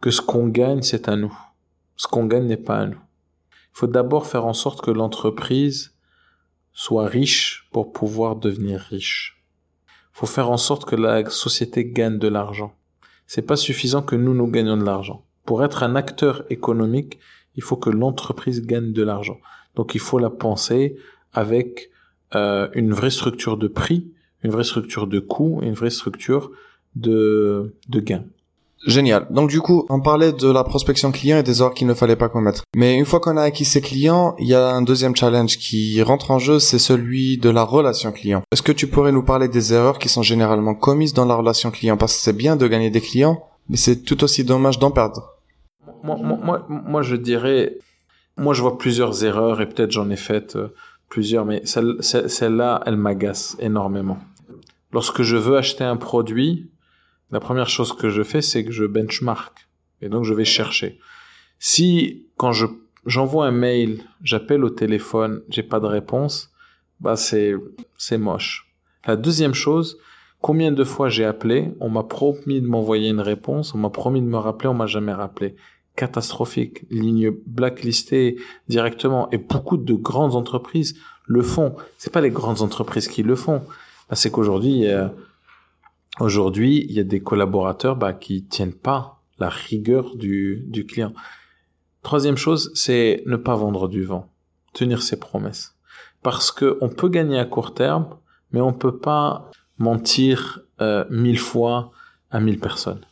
que 0.01 0.11
ce 0.11 0.21
qu'on 0.21 0.47
gagne, 0.47 0.81
c'est 0.81 1.09
à 1.09 1.15
nous. 1.15 1.37
Ce 1.97 2.07
qu'on 2.07 2.25
gagne 2.25 2.47
n'est 2.47 2.57
pas 2.57 2.79
à 2.79 2.85
nous. 2.85 2.99
Il 3.51 3.79
faut 3.79 3.87
d'abord 3.87 4.27
faire 4.27 4.45
en 4.45 4.53
sorte 4.53 4.81
que 4.81 4.91
l'entreprise 4.91 5.95
soit 6.71 7.07
riche 7.07 7.67
pour 7.71 7.91
pouvoir 7.91 8.37
devenir 8.37 8.79
riche. 8.79 9.43
Il 9.87 10.19
faut 10.19 10.25
faire 10.25 10.49
en 10.49 10.57
sorte 10.57 10.85
que 10.85 10.95
la 10.95 11.29
société 11.29 11.85
gagne 11.85 12.17
de 12.17 12.27
l'argent. 12.27 12.73
C'est 13.27 13.41
pas 13.41 13.57
suffisant 13.57 14.01
que 14.01 14.15
nous 14.15 14.33
nous 14.33 14.47
gagnions 14.47 14.77
de 14.77 14.85
l'argent. 14.85 15.25
Pour 15.45 15.63
être 15.63 15.83
un 15.83 15.95
acteur 15.95 16.45
économique, 16.49 17.19
il 17.59 17.61
faut 17.61 17.75
que 17.75 17.89
l'entreprise 17.89 18.65
gagne 18.65 18.93
de 18.93 19.03
l'argent. 19.03 19.37
Donc 19.75 19.95
il 19.95 19.99
faut 19.99 20.17
la 20.17 20.29
penser 20.29 20.95
avec 21.33 21.89
euh, 22.35 22.69
une 22.73 22.93
vraie 22.93 23.09
structure 23.09 23.57
de 23.57 23.67
prix, 23.67 24.07
une 24.43 24.51
vraie 24.51 24.63
structure 24.63 25.07
de 25.07 25.19
coût 25.19 25.59
une 25.61 25.73
vraie 25.73 25.89
structure 25.89 26.51
de, 26.95 27.75
de 27.89 27.99
gain. 27.99 28.23
Génial. 28.87 29.27
Donc 29.29 29.49
du 29.49 29.59
coup, 29.59 29.85
on 29.89 29.99
parlait 29.99 30.31
de 30.31 30.49
la 30.49 30.63
prospection 30.63 31.11
client 31.11 31.37
et 31.37 31.43
des 31.43 31.59
erreurs 31.59 31.73
qu'il 31.73 31.85
ne 31.85 31.93
fallait 31.93 32.15
pas 32.15 32.29
commettre. 32.29 32.63
Mais 32.73 32.95
une 32.95 33.03
fois 33.03 33.19
qu'on 33.19 33.35
a 33.35 33.41
acquis 33.41 33.65
ses 33.65 33.81
clients, 33.81 34.35
il 34.39 34.47
y 34.47 34.53
a 34.53 34.69
un 34.69 34.81
deuxième 34.81 35.17
challenge 35.17 35.57
qui 35.57 36.01
rentre 36.01 36.31
en 36.31 36.39
jeu, 36.39 36.59
c'est 36.59 36.79
celui 36.79 37.37
de 37.37 37.49
la 37.49 37.63
relation 37.63 38.13
client. 38.13 38.41
Est-ce 38.53 38.61
que 38.61 38.71
tu 38.71 38.87
pourrais 38.87 39.11
nous 39.11 39.23
parler 39.23 39.49
des 39.49 39.73
erreurs 39.73 39.99
qui 39.99 40.07
sont 40.07 40.23
généralement 40.23 40.75
commises 40.75 41.13
dans 41.13 41.25
la 41.25 41.35
relation 41.35 41.71
client? 41.71 41.97
Parce 41.97 42.15
que 42.15 42.21
c'est 42.21 42.37
bien 42.37 42.55
de 42.55 42.65
gagner 42.69 42.89
des 42.89 43.01
clients, 43.01 43.43
mais 43.67 43.75
c'est 43.75 43.97
tout 43.97 44.23
aussi 44.23 44.45
dommage 44.45 44.79
d'en 44.79 44.91
perdre. 44.91 45.38
Moi, 46.03 46.17
moi, 46.17 46.65
moi, 46.69 47.01
je 47.01 47.15
dirais, 47.15 47.77
moi 48.37 48.53
je 48.53 48.61
vois 48.61 48.77
plusieurs 48.77 49.23
erreurs 49.23 49.61
et 49.61 49.67
peut-être 49.67 49.91
j'en 49.91 50.09
ai 50.09 50.15
fait 50.15 50.55
euh, 50.55 50.69
plusieurs, 51.09 51.45
mais 51.45 51.63
celle-là, 51.65 52.83
elle 52.85 52.97
m'agace 52.97 53.57
énormément. 53.59 54.19
Lorsque 54.91 55.21
je 55.23 55.37
veux 55.37 55.57
acheter 55.57 55.83
un 55.83 55.97
produit, 55.97 56.69
la 57.31 57.39
première 57.39 57.69
chose 57.69 57.93
que 57.93 58.09
je 58.09 58.23
fais, 58.23 58.41
c'est 58.41 58.65
que 58.65 58.71
je 58.71 58.85
benchmark. 58.85 59.67
Et 60.01 60.09
donc, 60.09 60.23
je 60.23 60.33
vais 60.33 60.45
chercher. 60.45 60.99
Si, 61.59 62.27
quand 62.37 62.53
je, 62.53 62.65
j'envoie 63.05 63.45
un 63.45 63.51
mail, 63.51 64.03
j'appelle 64.23 64.63
au 64.63 64.69
téléphone, 64.69 65.41
j'ai 65.49 65.63
pas 65.63 65.79
de 65.79 65.85
réponse, 65.85 66.51
bah, 66.99 67.15
c'est, 67.15 67.53
c'est 67.97 68.17
moche. 68.17 68.67
La 69.05 69.15
deuxième 69.15 69.53
chose, 69.53 69.97
combien 70.41 70.71
de 70.71 70.83
fois 70.83 71.09
j'ai 71.09 71.25
appelé, 71.25 71.71
on 71.79 71.89
m'a 71.89 72.03
promis 72.03 72.61
de 72.61 72.67
m'envoyer 72.67 73.09
une 73.09 73.21
réponse, 73.21 73.73
on 73.75 73.77
m'a 73.77 73.89
promis 73.89 74.21
de 74.21 74.27
me 74.27 74.37
rappeler, 74.37 74.69
on 74.69 74.73
m'a 74.73 74.87
jamais 74.87 75.13
rappelé. 75.13 75.55
Catastrophique. 75.99 76.85
Ligne 76.89 77.31
blacklistée 77.45 78.37
directement. 78.69 79.29
Et 79.31 79.37
beaucoup 79.37 79.77
de 79.77 79.93
grandes 79.93 80.35
entreprises 80.35 80.95
le 81.25 81.41
font. 81.41 81.75
C'est 81.97 82.13
pas 82.13 82.21
les 82.21 82.31
grandes 82.31 82.61
entreprises 82.61 83.07
qui 83.07 83.21
le 83.21 83.35
font. 83.35 83.61
Bah, 84.09 84.15
c'est 84.15 84.31
qu'aujourd'hui, 84.31 84.87
Aujourd'hui, 86.19 86.85
il 86.89 86.91
y 86.95 86.99
a 86.99 87.05
des 87.05 87.21
collaborateurs 87.21 87.95
bah, 87.95 88.11
qui 88.11 88.43
tiennent 88.43 88.73
pas 88.73 89.21
la 89.39 89.47
rigueur 89.47 90.17
du, 90.17 90.65
du 90.67 90.85
client. 90.85 91.13
Troisième 92.03 92.35
chose, 92.35 92.71
c'est 92.75 93.23
ne 93.25 93.37
pas 93.37 93.55
vendre 93.55 93.87
du 93.87 94.03
vent, 94.03 94.29
tenir 94.73 95.01
ses 95.01 95.17
promesses. 95.17 95.75
Parce 96.21 96.51
que 96.51 96.77
on 96.81 96.89
peut 96.89 97.07
gagner 97.07 97.39
à 97.39 97.45
court 97.45 97.73
terme, 97.73 98.17
mais 98.51 98.59
on 98.59 98.73
peut 98.73 98.97
pas 98.97 99.49
mentir 99.77 100.59
euh, 100.81 101.05
mille 101.09 101.39
fois 101.39 101.91
à 102.31 102.41
mille 102.41 102.59
personnes. 102.59 103.05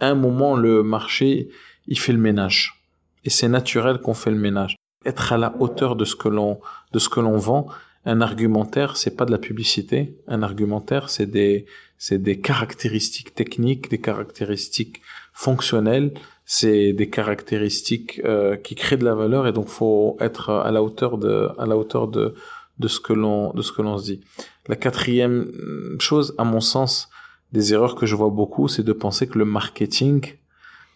À 0.00 0.08
un 0.08 0.14
moment, 0.14 0.54
le 0.54 0.82
marché, 0.82 1.48
il 1.86 1.98
fait 1.98 2.12
le 2.12 2.18
ménage. 2.18 2.82
Et 3.24 3.30
c'est 3.30 3.48
naturel 3.48 3.98
qu'on 3.98 4.14
fait 4.14 4.30
le 4.30 4.38
ménage. 4.38 4.76
Être 5.04 5.32
à 5.32 5.38
la 5.38 5.54
hauteur 5.60 5.96
de 5.96 6.04
ce 6.04 6.16
que 6.16 6.28
l'on, 6.28 6.60
de 6.92 6.98
ce 6.98 7.08
que 7.08 7.20
l'on 7.20 7.36
vend, 7.36 7.66
un 8.04 8.20
argumentaire, 8.20 8.96
c'est 8.96 9.16
pas 9.16 9.24
de 9.24 9.30
la 9.30 9.38
publicité. 9.38 10.16
Un 10.26 10.42
argumentaire, 10.42 11.08
c'est 11.08 11.26
des, 11.26 11.66
c'est 11.98 12.20
des 12.20 12.40
caractéristiques 12.40 13.34
techniques, 13.34 13.90
des 13.90 14.00
caractéristiques 14.00 15.02
fonctionnelles, 15.32 16.12
c'est 16.44 16.92
des 16.92 17.08
caractéristiques 17.08 18.20
euh, 18.24 18.56
qui 18.56 18.74
créent 18.74 18.96
de 18.96 19.04
la 19.04 19.14
valeur 19.14 19.46
et 19.46 19.52
donc 19.52 19.68
faut 19.68 20.16
être 20.20 20.50
à 20.50 20.70
la 20.72 20.82
hauteur 20.82 21.16
de, 21.16 21.48
à 21.58 21.66
la 21.66 21.76
hauteur 21.76 22.08
de, 22.08 22.34
de 22.78 22.88
ce 22.88 22.98
que 22.98 23.12
l'on, 23.12 23.52
de 23.52 23.62
ce 23.62 23.72
que 23.72 23.82
l'on 23.82 23.98
se 23.98 24.04
dit. 24.04 24.20
La 24.66 24.76
quatrième 24.76 25.52
chose, 26.00 26.34
à 26.38 26.44
mon 26.44 26.60
sens, 26.60 27.08
des 27.52 27.72
erreurs 27.72 27.94
que 27.94 28.06
je 28.06 28.16
vois 28.16 28.30
beaucoup, 28.30 28.68
c'est 28.68 28.82
de 28.82 28.92
penser 28.92 29.26
que 29.26 29.38
le 29.38 29.44
marketing, 29.44 30.34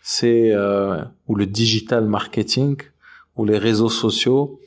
c'est 0.08 0.52
euh, 0.52 1.02
ou 1.26 1.34
le 1.34 1.46
digital 1.46 2.06
marketing 2.06 2.76
ou 3.34 3.44
les 3.44 3.58
réseaux 3.58 3.88
sociaux, 3.88 4.60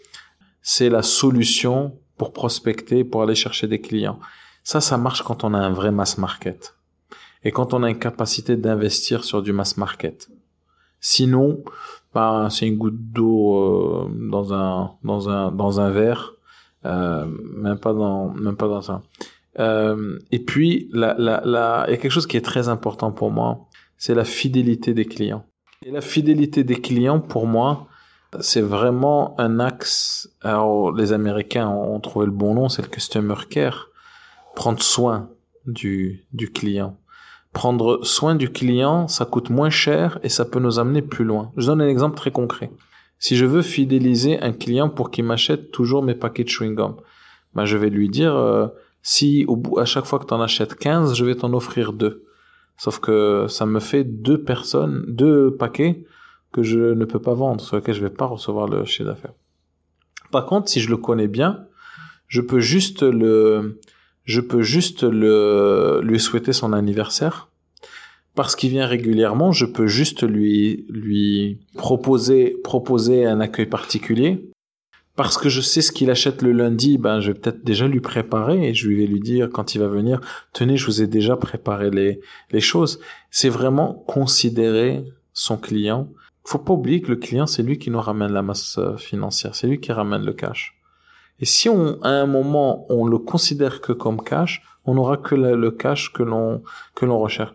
c'est 0.61 0.89
la 0.89 1.01
solution 1.01 1.97
pour 2.17 2.33
prospecter, 2.33 3.05
pour 3.05 3.23
aller 3.23 3.35
chercher 3.35 3.65
des 3.65 3.79
clients. 3.79 4.19
Ça, 4.65 4.81
ça 4.81 4.97
marche 4.97 5.21
quand 5.21 5.45
on 5.45 5.53
a 5.53 5.57
un 5.57 5.69
vrai 5.69 5.91
mass 5.91 6.17
market. 6.17 6.75
Et 7.45 7.51
quand 7.53 7.73
on 7.73 7.83
a 7.83 7.89
une 7.89 7.99
capacité 7.99 8.57
d'investir 8.57 9.23
sur 9.23 9.41
du 9.41 9.53
mass 9.53 9.77
market. 9.77 10.27
Sinon, 10.99 11.63
bah, 12.13 12.49
c'est 12.51 12.67
une 12.67 12.75
goutte 12.75 12.99
d'eau 12.99 13.55
euh, 13.55 14.09
dans 14.29 14.53
un 14.53 14.91
dans 15.05 15.29
un 15.29 15.53
dans 15.53 15.79
un 15.79 15.89
verre, 15.89 16.33
euh, 16.83 17.25
même 17.55 17.79
pas 17.79 17.93
dans 17.93 18.33
même 18.33 18.57
pas 18.57 18.67
dans 18.67 18.81
ça. 18.81 19.03
Euh, 19.57 20.19
et 20.31 20.39
puis 20.39 20.89
la 20.91 21.15
la 21.17 21.41
la 21.45 21.85
il 21.87 21.91
y 21.91 21.93
a 21.93 21.97
quelque 21.97 22.11
chose 22.11 22.27
qui 22.27 22.35
est 22.35 22.45
très 22.45 22.67
important 22.67 23.13
pour 23.13 23.31
moi, 23.31 23.68
c'est 23.99 24.15
la 24.15 24.25
fidélité 24.25 24.95
des 24.95 25.05
clients. 25.05 25.45
Et 25.85 25.91
la 25.91 26.01
fidélité 26.01 26.63
des 26.63 26.81
clients 26.81 27.19
pour 27.19 27.45
moi, 27.45 27.87
c'est 28.39 28.61
vraiment 28.61 29.39
un 29.39 29.59
axe. 29.59 30.27
Alors 30.41 30.91
les 30.91 31.13
Américains 31.13 31.67
ont 31.67 31.99
trouvé 31.99 32.25
le 32.25 32.31
bon 32.31 32.55
nom, 32.55 32.67
c'est 32.67 32.81
le 32.81 32.87
customer 32.87 33.35
care, 33.47 33.89
prendre 34.55 34.81
soin 34.81 35.29
du 35.67 36.25
du 36.33 36.51
client 36.51 36.97
prendre 37.53 38.03
soin 38.03 38.35
du 38.35 38.51
client, 38.51 39.07
ça 39.07 39.25
coûte 39.25 39.49
moins 39.49 39.69
cher 39.69 40.19
et 40.23 40.29
ça 40.29 40.45
peut 40.45 40.59
nous 40.59 40.79
amener 40.79 41.01
plus 41.01 41.25
loin. 41.25 41.51
Je 41.57 41.67
donne 41.67 41.81
un 41.81 41.87
exemple 41.87 42.17
très 42.17 42.31
concret. 42.31 42.71
Si 43.17 43.35
je 43.35 43.45
veux 43.45 43.61
fidéliser 43.61 44.39
un 44.39 44.53
client 44.53 44.89
pour 44.89 45.11
qu'il 45.11 45.25
m'achète 45.25 45.71
toujours 45.71 46.03
mes 46.03 46.15
paquets 46.15 46.43
de 46.43 46.49
chewing-gum, 46.49 46.95
ben 47.53 47.65
je 47.65 47.77
vais 47.77 47.89
lui 47.89 48.09
dire 48.09 48.35
euh, 48.35 48.67
si 49.01 49.45
au 49.47 49.55
bout 49.55 49.79
à 49.79 49.85
chaque 49.85 50.05
fois 50.05 50.19
que 50.19 50.25
tu 50.25 50.33
en 50.33 50.41
achètes 50.41 50.75
15, 50.75 51.15
je 51.15 51.25
vais 51.25 51.35
t'en 51.35 51.53
offrir 51.53 51.93
deux. 51.93 52.25
Sauf 52.79 52.99
que 52.99 53.45
ça 53.49 53.65
me 53.65 53.81
fait 53.81 54.05
deux 54.05 54.41
personnes, 54.41 55.03
deux 55.09 55.53
paquets 55.53 56.05
que 56.53 56.63
je 56.63 56.79
ne 56.79 57.03
peux 57.03 57.21
pas 57.21 57.33
vendre, 57.33 57.61
sur 57.61 57.75
lesquels 57.75 57.93
je 57.93 58.01
vais 58.01 58.09
pas 58.09 58.25
recevoir 58.25 58.67
le 58.67 58.85
chiffre 58.85 59.09
d'affaires. 59.09 59.33
Par 60.31 60.45
contre, 60.45 60.69
si 60.69 60.79
je 60.79 60.89
le 60.89 60.95
connais 60.95 61.27
bien, 61.27 61.65
je 62.27 62.39
peux 62.39 62.61
juste 62.61 63.03
le 63.03 63.79
je 64.23 64.41
peux 64.41 64.61
juste 64.61 65.03
le, 65.03 66.01
lui 66.03 66.19
souhaiter 66.19 66.53
son 66.53 66.71
anniversaire. 66.71 67.49
Parce 68.35 68.55
qu'il 68.55 68.69
vient 68.69 68.85
régulièrement, 68.85 69.51
je 69.51 69.65
peux 69.65 69.87
juste 69.87 70.23
lui, 70.23 70.85
lui 70.87 71.59
proposer, 71.75 72.55
proposer 72.63 73.25
un 73.25 73.41
accueil 73.41 73.65
particulier. 73.65 74.51
Parce 75.19 75.37
que 75.37 75.49
je 75.49 75.59
sais 75.59 75.81
ce 75.81 75.91
qu'il 75.91 76.09
achète 76.11 76.41
le 76.41 76.53
lundi, 76.53 76.97
ben, 76.97 77.19
je 77.19 77.33
vais 77.33 77.37
peut-être 77.37 77.65
déjà 77.65 77.89
lui 77.89 77.99
préparer 77.99 78.69
et 78.69 78.73
je 78.73 78.87
vais 78.87 79.05
lui 79.05 79.19
dire 79.19 79.49
quand 79.51 79.75
il 79.75 79.79
va 79.79 79.89
venir, 79.89 80.21
tenez, 80.53 80.77
je 80.77 80.85
vous 80.85 81.01
ai 81.01 81.07
déjà 81.07 81.35
préparé 81.35 81.89
les, 81.89 82.21
les 82.51 82.61
choses. 82.61 83.01
C'est 83.29 83.49
vraiment 83.49 83.95
considérer 84.07 85.03
son 85.33 85.57
client. 85.57 86.07
Faut 86.45 86.57
pas 86.57 86.71
oublier 86.71 87.01
que 87.01 87.09
le 87.09 87.17
client, 87.17 87.47
c'est 87.47 87.63
lui 87.63 87.77
qui 87.79 87.91
nous 87.91 87.99
ramène 87.99 88.31
la 88.31 88.43
masse 88.43 88.79
financière, 88.95 89.55
c'est 89.55 89.67
lui 89.67 89.81
qui 89.81 89.91
ramène 89.91 90.23
le 90.23 90.31
cash. 90.31 90.77
Et 91.41 91.45
si 91.45 91.67
on, 91.67 92.01
à 92.01 92.11
un 92.11 92.25
moment, 92.25 92.85
on 92.87 93.05
le 93.05 93.17
considère 93.17 93.81
que 93.81 93.91
comme 93.91 94.23
cash, 94.23 94.63
on 94.85 94.93
n'aura 94.93 95.17
que 95.17 95.35
le 95.35 95.71
cash 95.71 96.13
que 96.13 96.23
l'on, 96.23 96.63
que 96.95 97.05
l'on 97.05 97.19
recherche. 97.19 97.51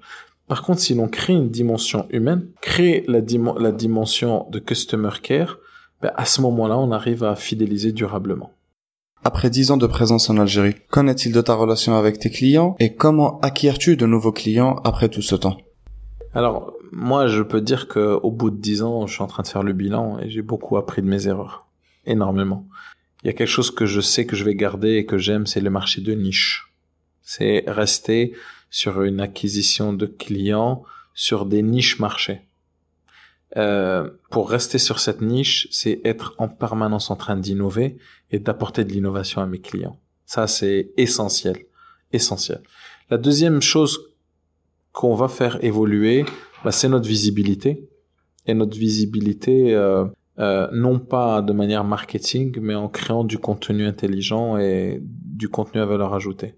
Par 0.48 0.61
contre, 0.61 0.81
si 0.81 0.94
l'on 0.94 1.09
crée 1.09 1.33
une 1.33 1.48
dimension 1.48 2.07
humaine, 2.11 2.46
crée 2.61 3.05
la, 3.09 3.20
la 3.59 3.72
dimension 3.72 4.46
de 4.50 4.59
customer 4.59 5.12
care, 5.22 5.57
ben 6.05 6.12
à 6.17 6.25
ce 6.25 6.40
moment-là, 6.43 6.79
on 6.79 6.93
arrive 6.93 7.25
à 7.25 7.35
fidéliser 7.35 7.93
durablement. 7.93 8.53
Après 9.25 9.49
dix 9.49 9.71
ans 9.71 9.79
de 9.79 9.87
présence 9.87 10.29
en 10.29 10.37
Algérie, 10.37 10.77
qu'en 10.90 11.07
est-il 11.07 11.33
de 11.33 11.40
ta 11.40 11.55
relation 11.55 11.97
avec 11.97 12.19
tes 12.19 12.31
clients 12.31 12.77
et 12.79 12.95
comment 12.95 13.40
acquiers-tu 13.40 13.97
de 13.97 14.07
nouveaux 14.07 14.33
clients 14.33 14.77
après 14.85 15.09
tout 15.09 15.23
ce 15.23 15.35
temps? 15.35 15.57
Alors, 16.35 16.75
moi, 16.93 17.27
je 17.27 17.43
peux 17.43 17.61
dire 17.61 17.88
que 17.88 18.21
au 18.23 18.31
bout 18.31 18.51
de 18.51 18.57
dix 18.57 18.83
ans, 18.83 19.07
je 19.07 19.14
suis 19.14 19.23
en 19.23 19.27
train 19.27 19.43
de 19.43 19.49
faire 19.49 19.62
le 19.62 19.73
bilan 19.73 20.19
et 20.19 20.29
j'ai 20.29 20.43
beaucoup 20.43 20.77
appris 20.77 21.01
de 21.01 21.07
mes 21.07 21.27
erreurs. 21.27 21.67
Énormément 22.07 22.67
il 23.25 23.29
y 23.29 23.31
a 23.31 23.33
quelque 23.33 23.49
chose 23.49 23.71
que 23.71 23.87
je 23.87 24.03
sais 24.03 24.27
que 24.27 24.37
je 24.37 24.45
vais 24.45 24.55
garder 24.55 24.97
et 24.97 25.07
que 25.07 25.17
j'aime, 25.17 25.47
c'est 25.47 25.62
le 25.62 25.71
marché 25.71 26.03
de 26.03 26.12
niche. 26.12 26.71
C'est 27.23 27.64
rester 27.67 28.35
sur 28.69 29.03
une 29.03 29.21
acquisition 29.21 29.95
de 29.95 30.05
clients 30.05 30.83
sur 31.14 31.47
des 31.47 31.62
niches 31.62 32.01
marchés. 32.01 32.43
Euh, 33.57 34.11
pour 34.31 34.51
rester 34.51 34.79
sur 34.79 34.99
cette 34.99 35.21
niche, 35.21 35.69
c'est 35.71 36.01
être 36.05 36.35
en 36.38 36.49
permanence 36.49 37.11
en 37.11 37.17
train 37.17 37.37
d'innover 37.37 37.99
et 38.31 38.38
d'apporter 38.38 38.85
de 38.85 38.93
l'innovation 38.93 39.40
à 39.40 39.47
mes 39.47 39.61
clients. 39.61 39.99
Ça, 40.27 40.47
c'est 40.47 40.90
essentiel, 40.97 41.59
essentiel. 42.12 42.62
La 43.11 43.19
deuxième 43.19 43.62
chose 43.62 44.01
qu'on 44.93 45.14
va 45.14 45.29
faire 45.29 45.62
évoluer, 45.62 46.25
bah, 46.64 46.73
c'est 46.73 46.88
notre 46.88 47.09
visibilité. 47.09 47.88
Et 48.47 48.55
notre 48.55 48.77
visibilité, 48.77 49.75
euh, 49.75 50.05
euh, 50.38 50.69
non 50.73 50.99
pas 50.99 51.40
de 51.40 51.53
manière 51.53 51.85
marketing, 51.85 52.59
mais 52.61 52.75
en 52.75 52.88
créant 52.88 53.25
du 53.25 53.38
contenu 53.38 53.87
intelligent 53.87 54.59
et 54.59 55.01
du 55.03 55.49
contenu 55.49 55.81
à 55.81 55.87
valeur 55.87 56.12
ajoutée. 56.12 56.55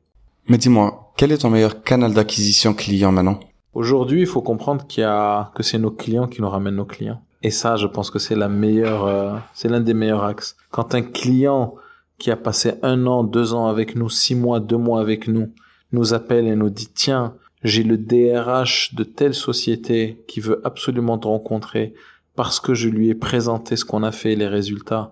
Mais 0.49 0.59
dis-moi, 0.59 1.13
quel 1.17 1.33
est 1.33 1.39
ton 1.39 1.51
meilleur 1.51 1.83
canal 1.83 2.15
d'acquisition 2.15 2.75
client 2.75 3.13
maintenant? 3.13 3.41
Aujourd'hui, 3.77 4.21
il 4.21 4.27
faut 4.27 4.41
comprendre 4.41 4.87
qu'il 4.87 5.03
y 5.03 5.05
a 5.05 5.53
que 5.55 5.63
c'est 5.63 5.77
nos 5.77 5.91
clients 5.91 6.29
qui 6.29 6.41
nous 6.41 6.49
ramènent 6.49 6.77
nos 6.77 6.87
clients. 6.87 7.21
Et 7.43 7.51
ça, 7.51 7.77
je 7.77 7.87
pense 7.87 8.11
que 8.11 8.19
c'est 8.19 8.35
la 8.35 8.49
meilleure, 8.49 9.05
euh, 9.05 9.37
c'est 9.53 9.69
l'un 9.69 9.81
des 9.81 9.93
meilleurs 9.93 10.25
axes. 10.25 10.57
Quand 10.71 10.95
un 10.95 11.03
client 11.03 11.75
qui 12.17 12.31
a 12.31 12.39
passé 12.39 12.77
un 12.83 13.07
an, 13.07 13.23
deux 13.23 13.53
ans 13.53 13.67
avec 13.67 13.95
nous, 13.95 14.09
six 14.09 14.35
mois, 14.35 14.61
deux 14.61 14.79
mois 14.79 15.03
avec 15.03 15.29
nous, 15.29 15.53
nous 15.93 16.15
appelle 16.15 16.47
et 16.47 16.57
nous 16.57 16.71
dit 16.71 16.89
tiens, 16.95 17.35
j'ai 17.65 17.83
le 17.83 17.99
DRH 17.99 18.95
de 18.95 19.05
telle 19.05 19.35
société 19.35 20.25
qui 20.27 20.41
veut 20.41 20.63
absolument 20.65 21.19
te 21.19 21.29
rencontrer 21.29 21.93
parce 22.35 22.61
que 22.61 22.73
je 22.73 22.89
lui 22.89 23.11
ai 23.11 23.15
présenté 23.15 23.77
ce 23.77 23.85
qu'on 23.85 24.05
a 24.05 24.11
fait, 24.11 24.37
les 24.37 24.49
résultats, 24.49 25.11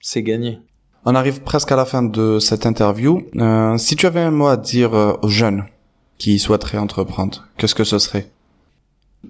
c'est 0.00 0.22
gagné. 0.22 0.58
On 1.06 1.14
arrive 1.14 1.40
presque 1.40 1.72
à 1.72 1.76
la 1.76 1.86
fin 1.86 2.02
de 2.02 2.38
cette 2.38 2.66
interview. 2.66 3.22
Euh, 3.36 3.78
si 3.78 3.96
tu 3.96 4.04
avais 4.04 4.20
un 4.20 4.30
mot 4.30 4.48
à 4.48 4.58
dire 4.58 4.92
euh, 4.92 5.14
aux 5.22 5.28
jeunes 5.28 5.64
qui 6.18 6.38
souhaiteraient 6.38 6.78
entreprendre, 6.78 7.46
qu'est-ce 7.56 7.74
que 7.74 7.84
ce 7.84 7.98
serait? 7.98 8.30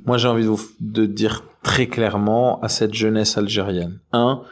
Moi, 0.06 0.18
j'ai 0.18 0.28
envie 0.28 0.42
de, 0.42 0.48
vous, 0.48 0.60
de 0.80 1.06
dire 1.06 1.44
très 1.62 1.86
clairement 1.86 2.60
à 2.60 2.68
cette 2.68 2.94
jeunesse 2.94 3.38
algérienne. 3.38 4.00
Un, 4.12 4.42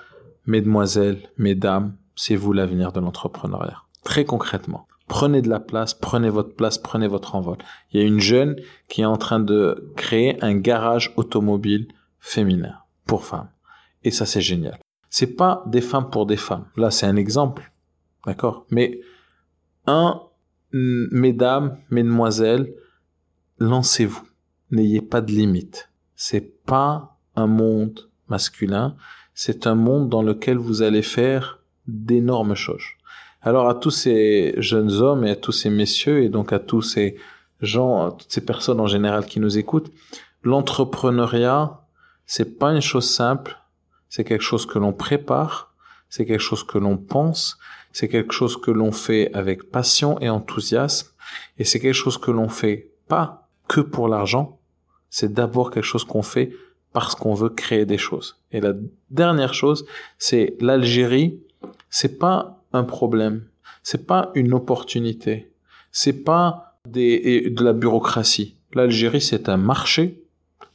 mesdemoiselles, 0.46 1.28
mesdames, 1.36 1.94
c'est 2.14 2.36
vous 2.36 2.52
l'avenir 2.52 2.92
de 2.92 3.00
l'entrepreneuriat. 3.00 3.82
Très 4.04 4.24
concrètement. 4.24 4.86
Prenez 5.08 5.42
de 5.42 5.48
la 5.48 5.60
place, 5.60 5.94
prenez 5.94 6.30
votre 6.30 6.54
place, 6.54 6.78
prenez 6.78 7.06
votre 7.06 7.34
envol. 7.34 7.58
Il 7.92 8.00
y 8.00 8.04
a 8.04 8.06
une 8.06 8.20
jeune 8.20 8.56
qui 8.88 9.02
est 9.02 9.06
en 9.06 9.16
train 9.16 9.40
de 9.40 9.92
créer 9.96 10.42
un 10.42 10.54
garage 10.54 11.12
automobile 11.16 11.88
féminin 12.18 12.76
pour 13.04 13.24
femmes. 13.24 13.50
Et 14.04 14.10
ça, 14.10 14.26
c'est 14.26 14.40
génial. 14.40 14.78
C'est 15.10 15.36
pas 15.36 15.62
des 15.66 15.82
femmes 15.82 16.08
pour 16.08 16.26
des 16.26 16.36
femmes. 16.36 16.64
Là, 16.76 16.90
c'est 16.90 17.06
un 17.06 17.16
exemple. 17.16 17.72
D'accord? 18.26 18.64
Mais, 18.70 19.00
un, 19.86 20.22
mesdames, 20.72 21.78
mesdemoiselles, 21.90 22.72
lancez-vous. 23.58 24.26
N'ayez 24.70 25.00
pas 25.00 25.20
de 25.20 25.30
limite. 25.30 25.90
C'est 26.14 26.64
pas 26.64 27.18
un 27.36 27.46
monde 27.46 28.08
masculin. 28.28 28.96
C'est 29.34 29.66
un 29.66 29.74
monde 29.74 30.08
dans 30.08 30.22
lequel 30.22 30.56
vous 30.56 30.82
allez 30.82 31.02
faire 31.02 31.60
d'énormes 31.86 32.54
choses. 32.54 32.84
Alors 33.40 33.68
à 33.68 33.74
tous 33.74 33.90
ces 33.90 34.54
jeunes 34.58 34.92
hommes 34.92 35.24
et 35.24 35.30
à 35.30 35.36
tous 35.36 35.52
ces 35.52 35.70
messieurs 35.70 36.22
et 36.22 36.28
donc 36.28 36.52
à 36.52 36.58
tous 36.58 36.82
ces 36.82 37.16
gens, 37.60 38.06
à 38.06 38.12
toutes 38.12 38.30
ces 38.30 38.44
personnes 38.44 38.80
en 38.80 38.86
général 38.86 39.26
qui 39.26 39.40
nous 39.40 39.58
écoutent, 39.58 39.90
l'entrepreneuriat, 40.42 41.80
c'est 42.24 42.58
pas 42.58 42.72
une 42.72 42.80
chose 42.80 43.08
simple, 43.08 43.58
c'est 44.08 44.24
quelque 44.24 44.44
chose 44.44 44.64
que 44.66 44.78
l'on 44.78 44.92
prépare, 44.92 45.74
c'est 46.08 46.24
quelque 46.24 46.40
chose 46.40 46.62
que 46.62 46.78
l'on 46.78 46.96
pense, 46.96 47.58
c'est 47.92 48.08
quelque 48.08 48.32
chose 48.32 48.60
que 48.60 48.70
l'on 48.70 48.92
fait 48.92 49.32
avec 49.34 49.70
passion 49.70 50.18
et 50.20 50.28
enthousiasme, 50.28 51.08
et 51.58 51.64
c'est 51.64 51.80
quelque 51.80 51.94
chose 51.94 52.18
que 52.18 52.30
l'on 52.30 52.48
fait 52.48 52.92
pas 53.08 53.48
que 53.68 53.80
pour 53.80 54.08
l'argent, 54.08 54.58
c'est 55.10 55.32
d'abord 55.32 55.70
quelque 55.70 55.84
chose 55.84 56.04
qu'on 56.04 56.22
fait 56.22 56.52
parce 56.92 57.14
qu'on 57.14 57.34
veut 57.34 57.48
créer 57.48 57.86
des 57.86 57.98
choses. 57.98 58.40
Et 58.50 58.60
la 58.60 58.74
dernière 59.10 59.54
chose, 59.54 59.86
c'est 60.18 60.56
l'Algérie, 60.60 61.40
c'est 61.90 62.18
pas 62.18 62.62
un 62.72 62.84
problème, 62.84 63.44
c'est 63.82 64.06
pas 64.06 64.30
une 64.34 64.52
opportunité, 64.54 65.52
c'est 65.90 66.24
pas 66.24 66.78
des, 66.88 67.50
de 67.50 67.64
la 67.64 67.72
bureaucratie. 67.72 68.56
L'Algérie, 68.74 69.20
c'est 69.20 69.48
un 69.48 69.56
marché 69.56 70.22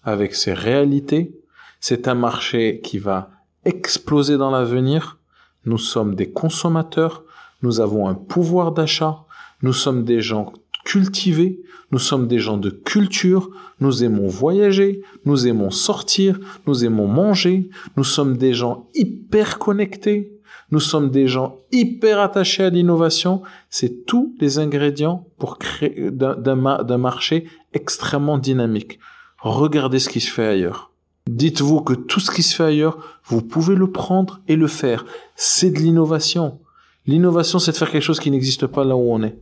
avec 0.03 0.35
ses 0.35 0.53
réalités, 0.53 1.39
c'est 1.79 2.07
un 2.07 2.15
marché 2.15 2.79
qui 2.83 2.97
va 2.99 3.29
exploser 3.65 4.37
dans 4.37 4.51
l'avenir. 4.51 5.19
Nous 5.67 5.77
sommes 5.77 6.15
des 6.15 6.31
consommateurs, 6.31 7.23
nous 7.61 7.81
avons 7.81 8.07
un 8.07 8.15
pouvoir 8.15 8.71
d'achat, 8.71 9.25
nous 9.61 9.73
sommes 9.73 10.05
des 10.05 10.21
gens 10.21 10.53
cultivés, 10.85 11.61
nous 11.91 11.99
sommes 11.99 12.27
des 12.27 12.39
gens 12.39 12.57
de 12.57 12.69
culture, 12.69 13.49
nous 13.81 14.01
aimons 14.01 14.27
voyager, 14.27 15.01
nous 15.25 15.45
aimons 15.45 15.69
sortir, 15.69 16.39
nous 16.67 16.85
aimons 16.85 17.07
manger, 17.07 17.69
nous 17.97 18.05
sommes 18.05 18.37
des 18.37 18.53
gens 18.53 18.87
hyper 18.95 19.59
connectés, 19.59 20.39
nous 20.71 20.79
sommes 20.79 21.11
des 21.11 21.27
gens 21.27 21.57
hyper 21.73 22.21
attachés 22.21 22.63
à 22.63 22.69
l'innovation. 22.69 23.41
C'est 23.69 24.05
tous 24.05 24.35
les 24.39 24.59
ingrédients 24.59 25.27
pour 25.37 25.57
créer 25.57 26.11
d'un 26.11 26.97
marché 26.97 27.45
extrêmement 27.73 28.37
dynamique. 28.37 28.99
Regardez 29.39 29.99
ce 29.99 30.07
qui 30.07 30.21
se 30.21 30.31
fait 30.31 30.47
ailleurs. 30.47 30.91
Dites-vous 31.27 31.81
que 31.81 31.93
tout 31.93 32.19
ce 32.19 32.31
qui 32.31 32.43
se 32.43 32.55
fait 32.55 32.63
ailleurs, 32.63 33.21
vous 33.25 33.41
pouvez 33.41 33.75
le 33.75 33.91
prendre 33.91 34.41
et 34.47 34.55
le 34.55 34.67
faire. 34.67 35.05
C'est 35.35 35.71
de 35.71 35.79
l'innovation. 35.79 36.59
L'innovation, 37.05 37.59
c'est 37.59 37.71
de 37.71 37.77
faire 37.77 37.91
quelque 37.91 38.01
chose 38.01 38.19
qui 38.19 38.31
n'existe 38.31 38.67
pas 38.67 38.83
là 38.83 38.95
où 38.95 39.11
on 39.11 39.23
est. 39.23 39.37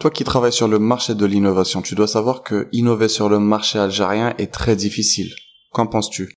Toi 0.00 0.10
qui 0.10 0.24
travailles 0.24 0.52
sur 0.52 0.68
le 0.68 0.78
marché 0.78 1.14
de 1.14 1.26
l'innovation, 1.26 1.82
tu 1.82 1.94
dois 1.94 2.06
savoir 2.06 2.42
que 2.42 2.68
innover 2.72 3.08
sur 3.08 3.28
le 3.28 3.38
marché 3.38 3.78
algérien 3.78 4.34
est 4.38 4.52
très 4.52 4.74
difficile. 4.74 5.32
Qu'en 5.72 5.86
penses-tu? 5.86 6.34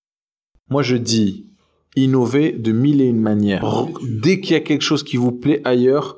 Moi, 0.69 0.83
je 0.83 0.95
dis 0.95 1.47
innover 1.95 2.51
de 2.51 2.71
mille 2.71 3.01
et 3.01 3.07
une 3.07 3.21
manières. 3.21 3.87
Dès 4.03 4.39
qu'il 4.39 4.51
y 4.51 4.55
a 4.55 4.61
quelque 4.61 4.81
chose 4.81 5.03
qui 5.03 5.17
vous 5.17 5.31
plaît 5.31 5.61
ailleurs 5.63 6.17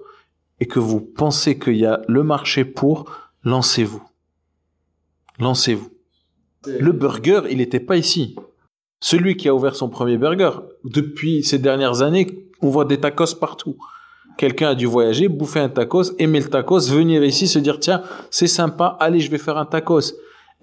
et 0.59 0.65
que 0.65 0.79
vous 0.79 1.01
pensez 1.01 1.59
qu'il 1.59 1.77
y 1.77 1.85
a 1.85 2.01
le 2.07 2.23
marché 2.23 2.65
pour, 2.65 3.11
lancez-vous. 3.43 4.03
Lancez-vous. 5.39 5.89
Le 6.65 6.91
burger, 6.91 7.41
il 7.49 7.57
n'était 7.57 7.79
pas 7.79 7.97
ici. 7.97 8.35
Celui 8.99 9.37
qui 9.37 9.47
a 9.47 9.53
ouvert 9.53 9.75
son 9.75 9.89
premier 9.89 10.17
burger, 10.17 10.51
depuis 10.83 11.43
ces 11.43 11.59
dernières 11.59 12.01
années, 12.01 12.27
on 12.61 12.69
voit 12.69 12.85
des 12.85 12.99
tacos 12.99 13.35
partout. 13.39 13.77
Quelqu'un 14.37 14.69
a 14.69 14.75
dû 14.75 14.85
voyager, 14.85 15.27
bouffer 15.27 15.59
un 15.59 15.69
tacos, 15.69 16.15
aimer 16.19 16.39
le 16.39 16.49
tacos, 16.49 16.89
venir 16.89 17.23
ici, 17.23 17.47
se 17.47 17.59
dire 17.59 17.79
tiens, 17.79 18.03
c'est 18.29 18.47
sympa, 18.47 18.97
allez, 18.99 19.19
je 19.19 19.31
vais 19.31 19.37
faire 19.37 19.57
un 19.57 19.65
tacos. 19.65 20.13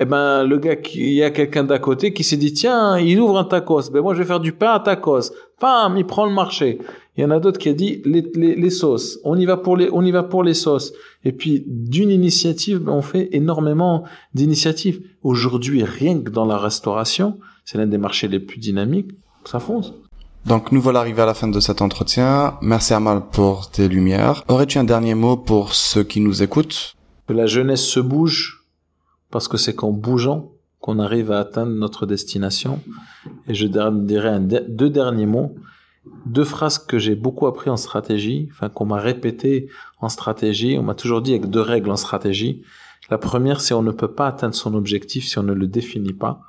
Eh 0.00 0.04
ben, 0.04 0.42
le 0.42 0.58
gars, 0.58 0.74
il 0.94 1.12
y 1.12 1.22
a 1.22 1.30
quelqu'un 1.30 1.62
d'à 1.62 1.78
côté 1.78 2.12
qui 2.12 2.24
s'est 2.24 2.36
dit 2.36 2.52
tiens, 2.52 2.98
il 2.98 3.20
ouvre 3.20 3.38
un 3.38 3.44
tacos. 3.44 3.90
Ben 3.92 4.02
moi, 4.02 4.14
je 4.14 4.18
vais 4.18 4.24
faire 4.24 4.40
du 4.40 4.52
pain 4.52 4.72
à 4.72 4.80
tacos. 4.80 5.30
Pam, 5.60 5.96
il 5.96 6.04
prend 6.04 6.26
le 6.26 6.32
marché. 6.32 6.80
Il 7.16 7.22
y 7.22 7.24
en 7.24 7.30
a 7.30 7.38
d'autres 7.38 7.60
qui 7.60 7.68
a 7.68 7.74
dit 7.74 8.02
les, 8.04 8.28
les, 8.34 8.56
les, 8.56 8.70
sauces. 8.70 9.20
On 9.22 9.38
y 9.38 9.46
va 9.46 9.56
pour 9.56 9.76
les, 9.76 9.88
on 9.92 10.04
y 10.04 10.10
va 10.10 10.24
pour 10.24 10.42
les 10.42 10.54
sauces. 10.54 10.92
Et 11.24 11.30
puis 11.30 11.62
d'une 11.66 12.10
initiative, 12.10 12.88
on 12.88 13.02
fait 13.02 13.28
énormément 13.30 14.02
d'initiatives. 14.34 15.00
Aujourd'hui, 15.22 15.84
rien 15.84 16.20
que 16.20 16.30
dans 16.30 16.44
la 16.44 16.58
restauration, 16.58 17.38
c'est 17.64 17.78
l'un 17.78 17.86
des 17.86 17.98
marchés 17.98 18.28
les 18.28 18.40
plus 18.40 18.58
dynamiques. 18.58 19.10
Ça 19.44 19.60
fonce. 19.60 19.92
Donc 20.46 20.72
nous 20.72 20.80
voilà 20.80 21.00
arrivés 21.00 21.22
à 21.22 21.26
la 21.26 21.34
fin 21.34 21.48
de 21.48 21.60
cet 21.60 21.80
entretien. 21.80 22.58
Merci 22.60 22.92
Amal 22.92 23.22
pour 23.32 23.70
tes 23.70 23.88
lumières. 23.88 24.44
Aurais-tu 24.48 24.78
un 24.78 24.84
dernier 24.84 25.14
mot 25.14 25.36
pour 25.36 25.74
ceux 25.74 26.04
qui 26.04 26.20
nous 26.20 26.42
écoutent? 26.42 26.94
Que 27.26 27.32
la 27.32 27.46
jeunesse 27.46 27.84
se 27.84 28.00
bouge, 28.00 28.66
parce 29.30 29.48
que 29.48 29.56
c'est 29.56 29.74
qu'en 29.74 29.90
bougeant 29.90 30.50
qu'on 30.80 30.98
arrive 30.98 31.32
à 31.32 31.40
atteindre 31.40 31.72
notre 31.72 32.04
destination. 32.04 32.78
Et 33.48 33.54
je 33.54 33.66
dirais 33.66 34.28
un 34.28 34.40
deux 34.40 34.90
derniers 34.90 35.24
mots, 35.24 35.54
deux 36.26 36.44
phrases 36.44 36.76
que 36.76 36.98
j'ai 36.98 37.14
beaucoup 37.14 37.46
appris 37.46 37.70
en 37.70 37.78
stratégie, 37.78 38.50
enfin 38.52 38.68
qu'on 38.68 38.84
m'a 38.84 38.98
répété 38.98 39.70
en 40.02 40.10
stratégie. 40.10 40.76
On 40.78 40.82
m'a 40.82 40.94
toujours 40.94 41.22
dit 41.22 41.32
avec 41.32 41.48
deux 41.48 41.62
règles 41.62 41.90
en 41.90 41.96
stratégie. 41.96 42.60
La 43.10 43.16
première, 43.16 43.62
c'est 43.62 43.72
on 43.72 43.82
ne 43.82 43.92
peut 43.92 44.12
pas 44.12 44.26
atteindre 44.26 44.54
son 44.54 44.74
objectif 44.74 45.26
si 45.26 45.38
on 45.38 45.42
ne 45.42 45.54
le 45.54 45.66
définit 45.66 46.12
pas. 46.12 46.42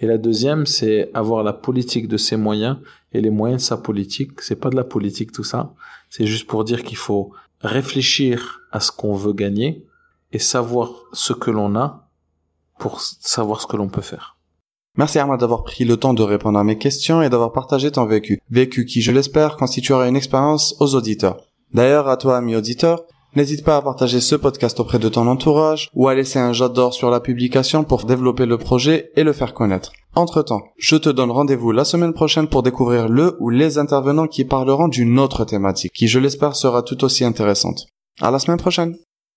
Et 0.00 0.06
la 0.06 0.18
deuxième, 0.18 0.66
c'est 0.66 1.10
avoir 1.14 1.42
la 1.42 1.52
politique 1.52 2.08
de 2.08 2.16
ses 2.16 2.36
moyens 2.36 2.78
et 3.12 3.20
les 3.20 3.30
moyens 3.30 3.62
de 3.62 3.66
sa 3.66 3.76
politique. 3.76 4.40
C'est 4.40 4.56
pas 4.56 4.70
de 4.70 4.76
la 4.76 4.84
politique 4.84 5.30
tout 5.30 5.44
ça. 5.44 5.74
C'est 6.08 6.26
juste 6.26 6.46
pour 6.46 6.64
dire 6.64 6.82
qu'il 6.82 6.96
faut 6.96 7.32
réfléchir 7.60 8.62
à 8.72 8.80
ce 8.80 8.90
qu'on 8.90 9.14
veut 9.14 9.34
gagner 9.34 9.86
et 10.32 10.38
savoir 10.38 10.90
ce 11.12 11.34
que 11.34 11.50
l'on 11.50 11.76
a 11.76 12.08
pour 12.78 13.02
savoir 13.02 13.60
ce 13.60 13.66
que 13.66 13.76
l'on 13.76 13.88
peut 13.88 14.00
faire. 14.00 14.38
Merci 14.96 15.18
Armand 15.18 15.36
d'avoir 15.36 15.64
pris 15.64 15.84
le 15.84 15.96
temps 15.96 16.14
de 16.14 16.22
répondre 16.22 16.58
à 16.58 16.64
mes 16.64 16.78
questions 16.78 17.22
et 17.22 17.28
d'avoir 17.28 17.52
partagé 17.52 17.92
ton 17.92 18.06
vécu. 18.06 18.40
Vécu 18.50 18.86
qui, 18.86 19.02
je 19.02 19.12
l'espère, 19.12 19.56
constituera 19.56 20.08
une 20.08 20.16
expérience 20.16 20.74
aux 20.80 20.94
auditeurs. 20.94 21.44
D'ailleurs, 21.72 22.08
à 22.08 22.16
toi, 22.16 22.38
ami 22.38 22.56
auditeur, 22.56 23.04
n'hésite 23.36 23.64
pas 23.64 23.76
à 23.76 23.82
partager 23.82 24.20
ce 24.20 24.34
podcast 24.34 24.80
auprès 24.80 24.98
de 24.98 25.08
ton 25.08 25.26
entourage 25.26 25.88
ou 25.94 26.08
à 26.08 26.14
laisser 26.14 26.38
un 26.38 26.52
j'adore 26.52 26.94
sur 26.94 27.10
la 27.10 27.20
publication 27.20 27.84
pour 27.84 28.04
développer 28.04 28.46
le 28.46 28.58
projet 28.58 29.10
et 29.16 29.24
le 29.24 29.32
faire 29.32 29.54
connaître. 29.54 29.92
Entre 30.14 30.42
temps, 30.42 30.62
je 30.76 30.96
te 30.96 31.08
donne 31.08 31.30
rendez-vous 31.30 31.72
la 31.72 31.84
semaine 31.84 32.12
prochaine 32.12 32.48
pour 32.48 32.62
découvrir 32.62 33.08
le 33.08 33.36
ou 33.40 33.50
les 33.50 33.78
intervenants 33.78 34.26
qui 34.26 34.44
parleront 34.44 34.88
d'une 34.88 35.18
autre 35.18 35.44
thématique 35.44 35.92
qui, 35.92 36.08
je 36.08 36.18
l'espère, 36.18 36.56
sera 36.56 36.82
tout 36.82 37.04
aussi 37.04 37.24
intéressante. 37.24 37.86
À 38.20 38.30
la 38.30 38.38
semaine 38.38 38.58
prochaine! 38.58 38.96